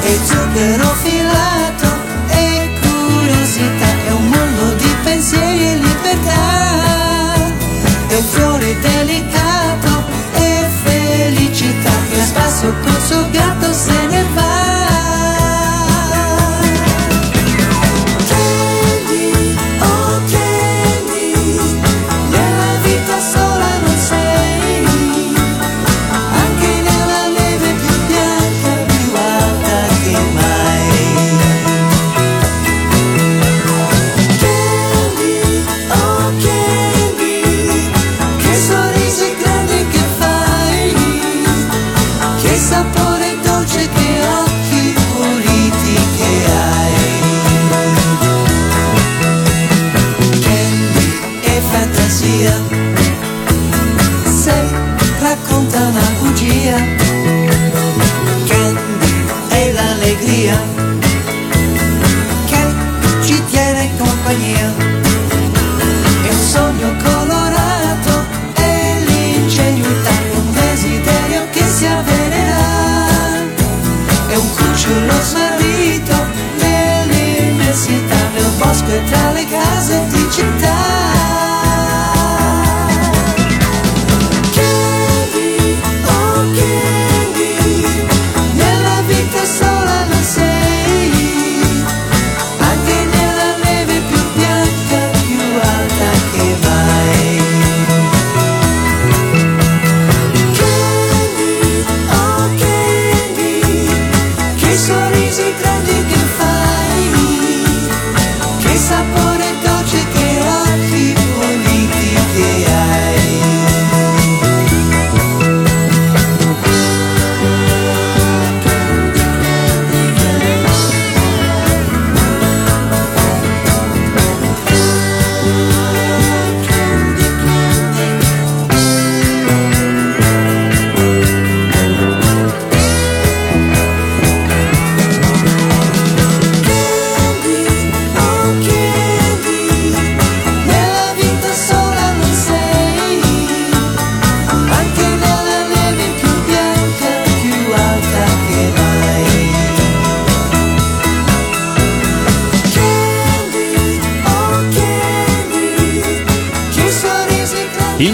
e 0.03 0.19
zucchero 0.25 0.95
filato 1.03 1.87
e 2.29 2.69
curiosità, 2.81 3.89
è 4.07 4.11
un 4.11 4.27
mondo 4.27 4.73
di 4.75 4.95
pensieri 5.03 5.67
e 5.67 5.75
libertà, 5.75 7.35
è 8.07 8.15
un 8.15 8.23
fiore 8.23 8.79
delicato 8.79 10.03
e 10.33 10.67
felicità, 10.83 11.91
che 12.09 12.21
a 12.21 12.25
spasso 12.25 12.73
col 12.81 13.01
suo 13.01 13.29
gatto 13.29 13.71
se 13.71 14.00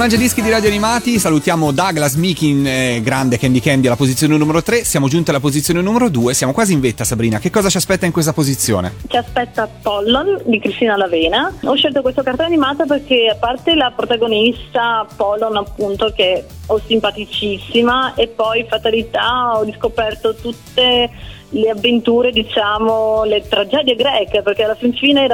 Mangiadischi 0.07 0.41
di 0.41 0.49
Radio 0.49 0.69
Animati, 0.69 1.19
salutiamo 1.19 1.73
Douglas 1.73 2.15
Meekin, 2.15 2.65
eh, 2.65 3.01
grande 3.01 3.37
Candy 3.37 3.59
Candy 3.59 3.87
alla 3.87 3.97
posizione 3.97 4.37
numero 4.37 4.63
3, 4.63 4.85
siamo 4.85 5.09
giunti 5.09 5.31
alla 5.31 5.41
posizione 5.41 5.81
numero 5.81 6.07
2, 6.07 6.33
siamo 6.33 6.53
quasi 6.53 6.71
in 6.71 6.79
vetta 6.79 7.03
Sabrina, 7.03 7.39
che 7.39 7.49
cosa 7.49 7.67
ci 7.67 7.75
aspetta 7.75 8.05
in 8.05 8.13
questa 8.13 8.31
posizione? 8.31 8.93
Ci 9.05 9.17
aspetta 9.17 9.67
Pollon 9.67 10.43
di 10.45 10.61
Cristina 10.61 10.95
Lavena. 10.95 11.53
Ho 11.63 11.75
scelto 11.75 12.01
questo 12.01 12.23
cartone 12.23 12.47
animato 12.47 12.85
perché 12.85 13.27
a 13.29 13.35
parte 13.35 13.75
la 13.75 13.91
protagonista 13.93 15.05
Pollon 15.13 15.57
appunto 15.57 16.13
che 16.15 16.45
ho 16.67 16.79
simpaticissima 16.87 18.13
e 18.13 18.29
poi 18.29 18.65
fatalità 18.65 19.57
ho 19.57 19.63
riscoperto 19.63 20.35
tutte 20.35 21.09
le 21.49 21.69
avventure, 21.69 22.31
diciamo, 22.31 23.23
le 23.23 23.43
tragedie 23.47 23.95
greche, 23.95 24.41
perché 24.41 24.63
alla 24.63 24.75
fin 24.75 24.93
fine 24.93 25.27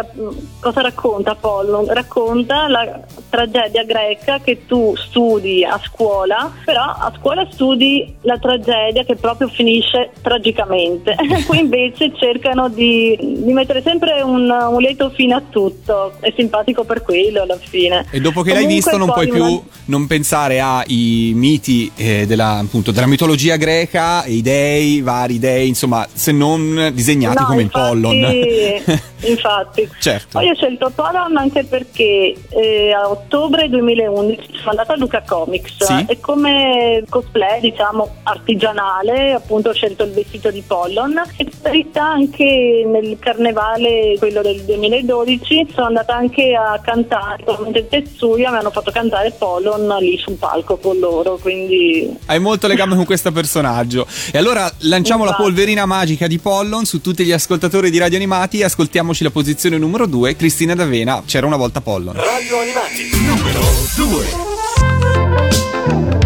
cosa 0.60 0.82
racconta 0.82 1.36
Pollon? 1.36 1.86
Racconta 1.88 2.68
la 2.68 3.00
tragedia 3.30 3.84
greca 3.84 4.40
che 4.40 4.66
tu 4.68 4.96
studi 4.96 5.64
a 5.64 5.80
scuola, 5.84 6.52
però 6.64 6.84
a 6.84 7.12
scuola 7.18 7.48
studi 7.52 8.16
la 8.22 8.38
tragedia 8.38 9.04
che 9.04 9.16
proprio 9.16 9.48
finisce 9.48 10.12
tragicamente. 10.22 11.16
Qui 11.48 11.60
invece 11.60 12.14
cercano 12.16 12.70
di, 12.70 13.18
di 13.20 13.54
mettere 13.54 13.82
sempre 13.82 14.22
un, 14.22 14.50
un 14.50 14.80
lieto 14.80 15.10
fine 15.10 15.34
a 15.34 15.42
tutto. 15.50 16.14
È 16.20 16.32
simpatico 16.36 16.84
per 16.84 17.02
quello 17.02 17.42
alla 17.42 17.58
fine. 17.58 18.06
E 18.12 18.20
dopo 18.20 18.42
che 18.42 18.54
l'hai 18.54 18.64
Comunque 18.64 18.92
visto 18.92 18.98
non 18.98 19.12
puoi 19.12 19.28
più 19.28 19.44
una- 19.44 19.62
non 19.86 20.08
pensare 20.08 20.62
ai 20.62 21.32
miti 21.36 21.92
eh, 21.96 22.26
della, 22.26 22.58
appunto, 22.58 22.92
della 22.92 23.08
mitologia 23.08 23.56
greca, 23.58 24.24
i 24.26 24.42
dei, 24.42 25.02
vari 25.02 25.40
dei, 25.40 25.68
insomma, 25.68 26.03
se 26.12 26.32
non 26.32 26.90
disegnati 26.94 27.38
No, 27.40 27.46
come 27.46 27.62
infatti, 27.64 27.96
in 27.96 28.02
Pollon. 28.02 29.02
infatti. 29.30 29.90
Certo. 30.00 30.28
Poi 30.40 30.50
ho 30.50 30.56
scelto 30.56 30.92
Pollon 30.94 31.38
anche 31.38 31.64
perché 31.64 32.34
eh, 32.50 32.92
a 32.94 33.10
ottobre 33.10 33.70
2011 33.70 34.40
sono 34.58 34.70
andata 34.72 34.94
a 34.94 34.98
Luca 34.98 35.24
Comics 35.26 35.84
Sì. 35.84 36.06
e 36.08 36.20
come 36.20 37.04
cosplay, 37.10 37.60
diciamo, 37.62 38.16
artigianale, 38.24 39.34
appunto 39.34 39.70
ho 39.70 39.74
scelto 39.74 40.04
il 40.04 40.12
vestito 40.12 40.52
di 40.52 40.62
Pollon 40.66 41.22
e 41.38 41.44
per 41.46 41.72
verità 41.72 42.04
anche 42.04 42.84
nel 42.86 43.18
carnevale, 43.20 44.16
quello 44.20 44.42
del 44.42 44.62
2012, 44.64 45.68
sono 45.74 45.88
andata 45.88 46.16
anche 46.16 46.54
a 46.56 46.80
cantare 46.84 47.44
con 47.46 47.72
il 47.74 47.88
Tetsuya, 47.90 48.52
mi 48.52 48.58
hanno 48.58 48.72
fatto 48.72 48.92
cantare 48.92 49.32
Pollon 49.32 49.96
lì 50.00 50.18
sul 50.18 50.36
palco 50.36 50.78
con 50.78 50.98
loro, 51.00 51.38
quindi 51.42 52.16
Hai 52.26 52.40
molto 52.40 52.68
legame 52.68 52.96
con 52.96 53.06
questo 53.06 53.32
personaggio. 53.32 54.06
E 54.32 54.38
allora 54.38 54.72
lanciamo 54.80 55.24
la 55.24 55.32
Infatti. 55.32 55.44
polverina 55.44 55.86
magica 55.94 56.26
di 56.26 56.40
Pollon 56.40 56.86
su 56.86 57.02
tutti 57.02 57.24
gli 57.24 57.32
ascoltatori 57.32 57.92
di 57.92 58.00
Radio 58.00 58.18
Animati 58.18 58.64
ascoltiamoci 58.64 59.24
la 59.24 59.30
posizione 59.30 59.78
numero 59.78 60.08
2, 60.08 60.36
Cristina 60.36 60.74
D'Avena, 60.74 61.22
c'era 61.24 61.46
una 61.46 61.56
volta 61.56 61.82
Pollon. 61.82 62.16
Radio 62.16 62.60
Animati, 62.60 63.12
numero 63.24 63.62
2. 63.96 66.23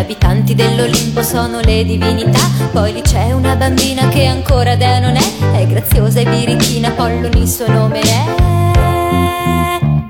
Abitanti 0.00 0.54
dell'Olimpo 0.54 1.22
sono 1.22 1.60
le 1.60 1.84
divinità, 1.84 2.40
poi 2.72 2.92
lì 2.94 3.02
c'è 3.02 3.32
una 3.32 3.54
bambina 3.54 4.08
che 4.08 4.24
ancora 4.24 4.74
dea 4.74 4.98
non 4.98 5.14
è, 5.14 5.38
è 5.52 5.66
graziosa 5.66 6.20
e 6.20 6.24
birichina, 6.24 6.90
Pollon 6.90 7.30
il 7.34 7.46
suo 7.46 7.70
nome 7.70 8.00
è. 8.00 8.24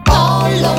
Pollon, 0.04 0.76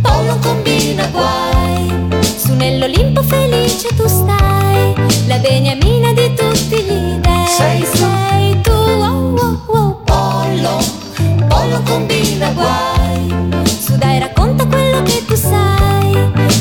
Pollon 0.00 0.38
combina 0.40 1.06
guai, 1.08 2.08
su 2.38 2.54
nell'Olimpo 2.54 3.22
felice 3.22 3.88
tu 3.94 4.06
stai, 4.06 4.94
la 5.26 5.36
beniamina 5.38 6.12
di 6.14 6.34
tutti 6.34 6.76
gli 6.82 7.18
dei, 7.18 7.46
sei, 7.46 7.84
sei 7.84 8.60
tu, 8.62 8.70
oh, 8.70 9.34
oh, 9.36 9.62
oh, 9.66 10.02
Pollon, 10.04 10.84
Pollon 11.48 11.82
combina 11.84 12.50
guai, 12.52 13.62
su 13.78 13.94
dai 13.96 14.18
racconta 14.18 14.64
quello 14.66 15.02
che 15.02 15.22
tu 15.26 15.34
sai 15.34 15.77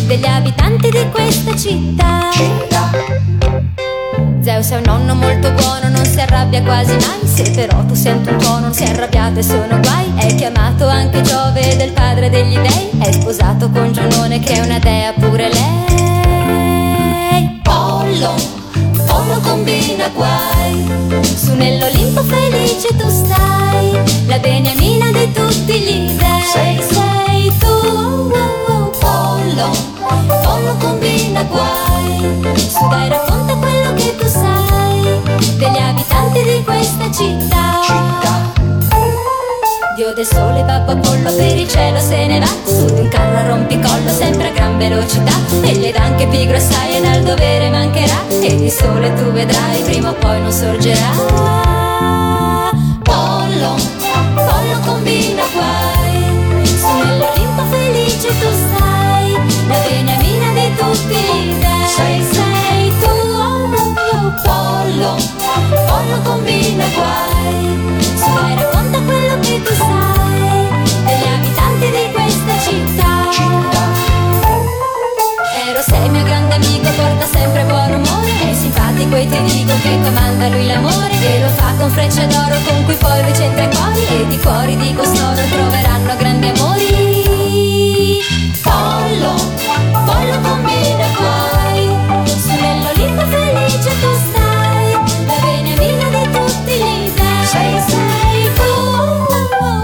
degli 0.08 0.26
abitanti 0.26 0.90
di 0.90 1.06
questa 1.12 1.56
città. 1.56 2.30
Zeus 4.42 4.70
è 4.70 4.78
un 4.78 4.84
nonno 4.86 5.14
molto 5.16 5.52
buono, 5.52 5.90
non 5.90 6.06
si 6.06 6.22
arrabbia 6.22 6.64
quasi 6.64 6.94
mai. 6.94 7.28
Se 7.28 7.52
però 7.52 7.84
tu 7.84 7.94
senti 7.94 8.30
un 8.30 8.38
po' 8.38 8.58
non 8.60 8.74
si 8.74 8.84
è 8.84 8.92
arrabbiato 8.92 9.40
e 9.40 9.44
sono 9.44 9.78
guai. 9.82 10.14
È 10.16 10.34
chiamato 10.36 10.88
anche 10.88 11.22
Giove 11.22 11.76
del 11.76 11.92
padre 11.92 12.30
degli 12.30 12.58
dei. 12.58 12.90
È 13.00 13.12
sposato 13.12 13.70
con 13.70 13.92
Giunone 13.92 14.40
che 14.40 14.54
è 14.54 14.60
una 14.60 14.80
dea 14.80 15.12
pure 15.12 15.50
lei. 15.50 17.60
Pollo, 17.62 18.34
Pollo 19.06 19.40
combina 19.42 20.08
guai. 20.14 20.86
Su 21.22 21.54
nell'Olimpo 21.54 22.24
felice 22.24 22.96
tu 22.96 23.10
stai. 23.10 23.57
Questa 37.08 37.82
città. 37.84 38.54
Dio 39.96 40.14
del 40.14 40.26
sole, 40.26 40.64
babbo 40.64 40.92
Apollo, 40.92 41.34
per 41.34 41.58
il 41.58 41.68
cielo 41.68 42.00
se 42.00 42.26
ne 42.28 42.40
va. 42.40 42.48
Su 42.66 42.86
di 42.86 43.00
un 43.00 43.08
carro 43.08 43.38
a 43.38 43.48
rompicollo, 43.48 44.10
sempre 44.12 44.50
a 44.50 44.52
gran 44.52 44.78
velocità. 44.78 45.32
E 45.62 45.72
gli 45.72 45.92
dà 45.92 46.04
anche 46.04 46.28
pigro 46.28 46.58
assai 46.58 46.98
e 46.98 47.02
dal 47.02 47.24
dovere 47.24 47.70
mancherà. 47.70 48.28
E 48.30 48.56
di 48.56 48.70
sole 48.70 49.14
tu 49.16 49.32
vedrai, 49.32 49.82
prima 49.84 50.10
o 50.10 50.14
poi 50.14 50.42
non 50.42 50.52
sorgerà. 50.52 51.10
Pollo, 53.04 53.76
pollo 54.36 54.80
combina 54.86 55.44
guai. 55.54 56.66
Su 56.78 56.88
nell'Olimpo 56.88 57.64
felice 57.70 58.28
tu 58.28 58.48
stai 58.52 59.32
La 59.68 59.78
beniamina 59.80 60.52
di 60.54 60.76
tutti 60.76 61.16
gli 61.16 61.54
dei. 61.54 61.88
Sei, 61.88 62.24
sei 62.32 62.92
tu, 63.00 63.10
oh, 63.10 63.70
oh, 64.12 64.34
pollo 64.44 65.37
Pollo 65.88 66.22
combina 66.24 66.86
guai 66.96 67.80
Su 68.16 68.34
dai 68.34 68.56
racconta 68.56 69.00
quello 69.00 69.40
che 69.40 69.62
tu 69.62 69.74
sai 69.74 70.68
Degli 71.06 71.28
abitanti 71.28 71.90
di 71.90 72.12
questa 72.12 72.60
città. 72.62 73.16
Ero 75.68 75.82
sei 75.82 76.10
mio 76.10 76.24
grande 76.24 76.56
amico, 76.56 76.90
porta 76.92 77.26
sempre 77.26 77.64
buon 77.66 77.94
umore 77.94 78.50
È 78.50 78.54
simpatico 78.54 79.16
e 79.16 79.28
ti 79.28 79.42
dico 79.44 79.74
che 79.82 80.00
comanda 80.02 80.48
lui 80.50 80.66
l'amore. 80.68 81.16
E 81.22 81.42
lo 81.42 81.50
fa 81.50 81.74
con 81.78 81.90
frecce 81.90 82.28
d'oro 82.28 82.58
con 82.66 82.86
cui 82.86 82.96
poi 82.96 83.22
lui 83.24 83.34
centra 83.34 83.64
i 83.64 83.70
cuori 83.76 84.06
E 84.08 84.28
di 84.28 84.38
cuori 84.40 84.78
di 84.78 84.94
costoro 84.94 85.42
troveranno 85.50 86.16
grandi 86.18 86.48
amori. 86.48 86.86
Pollo, 88.62 89.34
pollo 90.06 90.40
combina 90.42 91.08
guai 91.18 91.90
Su 92.26 92.52
nell'Olimpo 92.60 93.22
felice 93.28 93.92
tu 94.02 94.17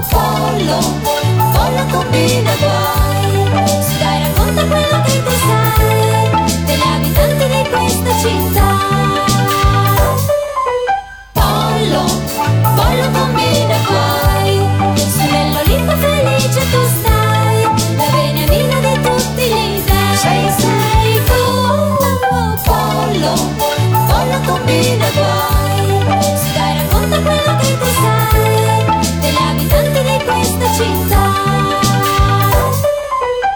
pollo 0.09 0.79
Pollo 1.53 1.85
combina 1.91 2.51
guai. 2.59 3.31
Su 3.81 3.97
dai 3.99 4.19
racconta 4.23 4.63
quello 4.65 5.01
che 5.05 5.23
tu 5.23 5.31
sai 5.45 6.63
Degli 6.65 6.81
abitanti 6.95 7.45
di 7.47 7.69
questa 7.69 8.11
città. 8.21 8.67
Pollo, 11.33 12.03
pollo 12.75 13.07
combina 13.11 13.77
guai. 13.87 14.51
Su 14.95 15.23
nell'Olimpo 15.31 15.93
felice 15.97 16.61
tu 16.71 16.81
stai 16.99 17.61
La 17.95 18.05
beniamina 18.11 18.79
di 18.79 19.01
tutti 19.01 19.43
gli 19.43 19.81
dei 19.85 20.17
Sei, 20.17 20.45
tu, 21.25 21.33
pollo 22.63 23.33
Pollo 24.07 24.39
combina 24.45 24.92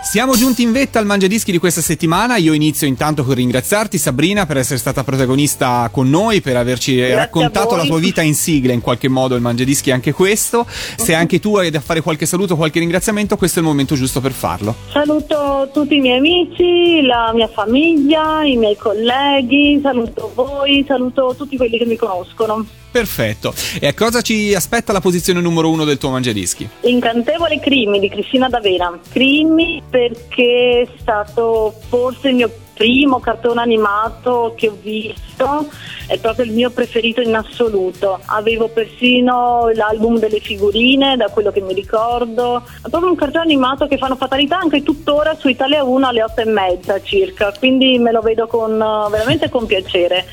Siamo 0.10 0.38
giunti 0.38 0.62
in 0.62 0.72
vetta 0.72 1.00
al 1.00 1.06
Mangiadischi 1.06 1.52
di 1.52 1.58
questa 1.58 1.82
settimana. 1.82 2.38
Io 2.38 2.54
inizio 2.54 2.88
intanto 2.88 3.26
con 3.26 3.36
ringraziarti, 3.36 3.98
Sabrina, 3.98 4.46
per 4.46 4.56
essere 4.56 4.80
stata 4.80 5.04
protagonista 5.04 5.90
con 5.92 6.10
noi, 6.10 6.40
per 6.40 6.56
averci 6.56 7.02
a 7.02 7.14
raccontato 7.14 7.76
la 7.76 7.84
tua 7.84 8.00
vita 8.00 8.22
in 8.22 8.34
sigla 8.34 8.72
in 8.72 8.80
qualche 8.80 9.10
modo. 9.10 9.36
Il 9.36 9.42
Mangiadischi 9.42 9.90
è 9.90 9.94
anche 9.94 10.14
questo. 10.14 10.66
Se 10.70 11.14
anche 11.14 11.42
tu 11.42 11.58
hai 11.58 11.72
da 11.72 11.82
fare 11.82 12.00
qualche 12.00 12.26
saluto, 12.26 12.56
qualche 12.56 12.80
ringraziamento, 12.80 13.36
questo 13.36 13.60
è 13.60 13.62
il 13.62 13.68
momento 13.68 13.96
giusto 13.96 14.22
per 14.22 14.32
farlo. 14.32 14.76
Saluto 14.94 15.70
tutti 15.74 15.96
i 15.98 16.00
miei 16.00 16.20
amici, 16.20 17.02
la 17.02 17.34
mia 17.36 17.50
famiglia, 17.50 18.46
i 18.46 18.56
miei 18.56 18.78
colleghi, 18.78 19.78
saluto 19.84 20.32
voi, 20.34 20.86
saluto 20.88 21.36
tutti 21.38 21.58
quelli 21.58 21.78
che 21.78 21.86
mi 21.86 21.98
conoscono. 21.98 22.66
Perfetto. 22.98 23.54
E 23.80 23.86
a 23.86 23.94
cosa 23.94 24.22
ci 24.22 24.56
aspetta 24.56 24.92
la 24.92 25.02
posizione 25.02 25.40
numero 25.40 25.70
uno 25.70 25.84
del 25.84 26.00
tuo 26.00 26.10
Mangiadischi? 26.10 26.68
Incantevole 26.82 27.60
Crimi 27.60 28.00
di 28.00 28.10
Cristina 28.10 28.50
D'Avena. 28.50 28.98
Crimi 29.12 29.84
perché 29.88 30.82
è 30.82 31.00
stato 31.00 31.76
forse 31.90 32.30
il 32.30 32.36
mio 32.36 32.52
primo 32.74 33.20
cartone 33.20 33.62
animato 33.62 34.54
che 34.56 34.70
ho 34.70 34.78
visto 34.82 35.70
è 36.08 36.18
proprio 36.18 36.46
il 36.46 36.54
mio 36.54 36.72
preferito 36.72 37.22
in 37.22 37.36
assoluto. 37.36 38.20
Avevo 38.26 38.68
persino 38.70 39.70
l'album 39.76 40.18
delle 40.18 40.40
figurine, 40.40 41.18
da 41.18 41.28
quello 41.28 41.52
che 41.52 41.62
mi 41.62 41.74
ricordo. 41.74 42.64
È 42.84 42.90
proprio 42.90 43.12
un 43.12 43.16
cartone 43.16 43.44
animato 43.44 43.86
che 43.86 44.00
fanno 44.00 44.16
fatalità 44.16 44.58
anche 44.58 44.82
tuttora 44.82 45.36
su 45.36 45.50
Italia 45.50 45.84
1 45.84 46.08
alle 46.08 46.24
8 46.24 46.42
e 46.42 46.46
mezza 46.46 47.00
circa, 47.04 47.54
quindi 47.60 48.00
me 48.00 48.12
lo 48.12 48.22
vedo 48.22 48.48
con, 48.48 48.76
veramente 48.76 49.50
con 49.50 49.68
piacere. 49.68 50.26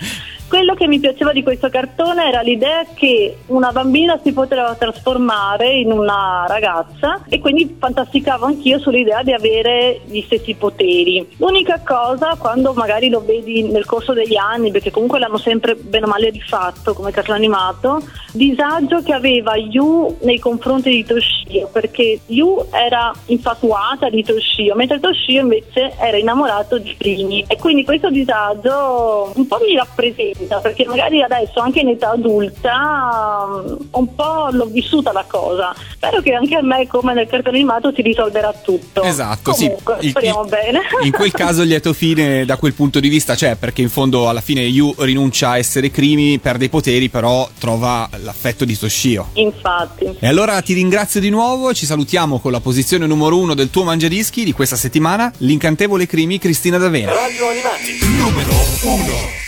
Quello 0.49 0.75
che 0.75 0.87
mi 0.87 1.01
piaceva 1.01 1.33
di 1.33 1.43
questo 1.43 1.69
cartone 1.69 2.29
era 2.29 2.41
l'idea 2.41 2.85
che 2.95 3.39
una 3.47 3.73
bambina 3.73 4.21
si 4.23 4.33
poteva 4.33 4.75
trasformare 4.75 5.79
in 5.79 5.91
una 5.91 6.45
ragazza 6.47 7.25
e 7.29 7.41
quindi 7.41 7.77
fantasticavo 7.79 8.45
anch'io 8.45 8.79
sull'idea 8.79 9.23
di 9.23 9.33
avere 9.33 10.03
gli 10.05 10.21
stessi 10.23 10.55
poteri. 10.55 11.27
L'unica 11.39 11.81
cosa, 11.85 12.37
quando 12.39 12.73
magari 12.73 13.09
lo 13.09 13.25
vedi 13.25 13.63
nel 13.63 13.85
corso 13.85 14.13
degli 14.13 14.37
anni, 14.37 14.71
perché 14.71 14.91
comunque 14.91 15.19
l'hanno 15.19 15.39
sempre 15.39 15.75
bene 15.75 16.05
o 16.05 16.09
male 16.09 16.31
rifatto 16.31 16.95
come 16.95 17.11
cartone 17.11 17.39
animato, 17.39 18.03
disagio 18.33 19.03
che 19.03 19.13
aveva 19.13 19.57
Yu 19.57 20.19
nei 20.23 20.39
confronti 20.39 20.91
di 20.91 21.05
Toshio, 21.05 21.69
perché 21.73 22.21
Yu 22.27 22.67
era 22.71 23.13
infatuata 23.27 24.09
di 24.09 24.23
Toshio, 24.23 24.75
mentre 24.75 25.01
Toshio 25.01 25.41
invece 25.41 25.95
era 25.99 26.17
innamorato 26.17 26.79
di 26.79 26.95
Prini. 26.97 27.45
E 27.49 27.57
quindi 27.57 27.85
questo 27.85 28.11
disagio 28.11 29.33
un 29.35 29.47
po' 29.47 29.59
mi 29.67 29.77
rappresenta, 29.77 30.34
perché 30.63 30.85
magari 30.87 31.23
adesso 31.23 31.61
anche 31.61 31.81
in 31.81 31.89
età 31.89 32.11
adulta 32.11 33.45
um, 33.47 33.77
un 33.93 34.15
po' 34.15 34.49
l'ho 34.51 34.67
vissuta 34.67 35.13
la 35.13 35.25
cosa. 35.27 35.75
Spero 35.93 36.21
che 36.21 36.33
anche 36.33 36.57
a 36.57 36.63
me, 36.63 36.87
come 36.87 37.15
nel 37.15 37.27
cartone 37.27 37.57
animato, 37.59 37.93
si 37.95 38.03
risolverà 38.03 38.53
tutto. 38.53 39.03
Esatto, 39.03 39.53
Comunque, 39.53 39.99
sì. 40.01 40.09
Speriamo 40.11 40.43
il- 40.43 40.49
bene. 40.49 40.81
In 41.03 41.13
quel 41.13 41.31
caso 41.33 41.63
il 41.63 41.69
lieto 41.69 41.93
fine 41.93 42.45
da 42.45 42.57
quel 42.57 42.75
punto 42.75 43.01
di 43.01 43.09
vista 43.09 43.35
c'è, 43.35 43.57
perché 43.57 43.83
in 43.83 43.89
fondo 43.89 44.29
alla 44.29 44.41
fine 44.41 44.63
Yu 44.63 44.95
rinuncia 44.99 45.51
a 45.51 45.59
essere 45.59 45.91
Crimi, 45.91 46.39
perde 46.39 46.67
i 46.67 46.69
poteri, 46.69 47.09
però 47.09 47.49
trova 47.59 48.09
l'affetto 48.23 48.65
di 48.65 48.77
Toshio. 48.77 49.29
Infatti. 49.35 50.17
E 50.19 50.27
allora 50.27 50.61
ti 50.63 50.73
ringrazio 50.75 51.21
di 51.21 51.31
nuovo, 51.31 51.73
ci 51.73 51.87
salutiamo 51.87 52.39
con 52.41 52.53
la 52.53 52.61
posizione 52.61 53.07
numero 53.07 53.39
uno 53.39 53.55
del 53.55 53.71
tuo 53.71 53.85
mangiadischi 53.85 54.45
di 54.45 54.53
questa 54.53 54.77
settimana, 54.77 55.33
l'incantevole 55.39 56.07
Crimi 56.07 56.39
Cristina 56.39 56.79
D'Avena. 56.79 57.13
Radio 57.13 57.49
Animati, 57.49 57.99
numero 58.19 58.53
1. 58.83 59.44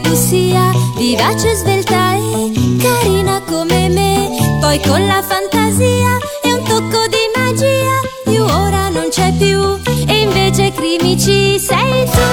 Tu 0.00 0.14
sia 0.14 0.72
vivace, 0.96 1.54
svelta 1.54 2.14
e 2.14 2.52
carina 2.78 3.42
come 3.46 3.88
me. 3.88 4.58
Poi 4.60 4.80
con 4.80 5.06
la 5.06 5.22
fantasia 5.22 6.18
e 6.42 6.54
un 6.54 6.62
tocco 6.64 7.06
di 7.08 7.24
magia, 7.36 8.32
Yu 8.32 8.44
ora 8.44 8.88
non 8.88 9.08
c'è 9.10 9.32
più 9.36 9.78
e 10.06 10.20
invece 10.20 10.72
crimici 10.72 11.58
sei 11.58 12.04
tu. 12.06 12.31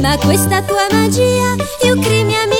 Ma 0.00 0.16
questa 0.16 0.62
tua 0.62 0.86
magia, 0.92 1.54
io 1.84 1.94
crimi 1.98 2.34
amica 2.34 2.50
mia, 2.50 2.59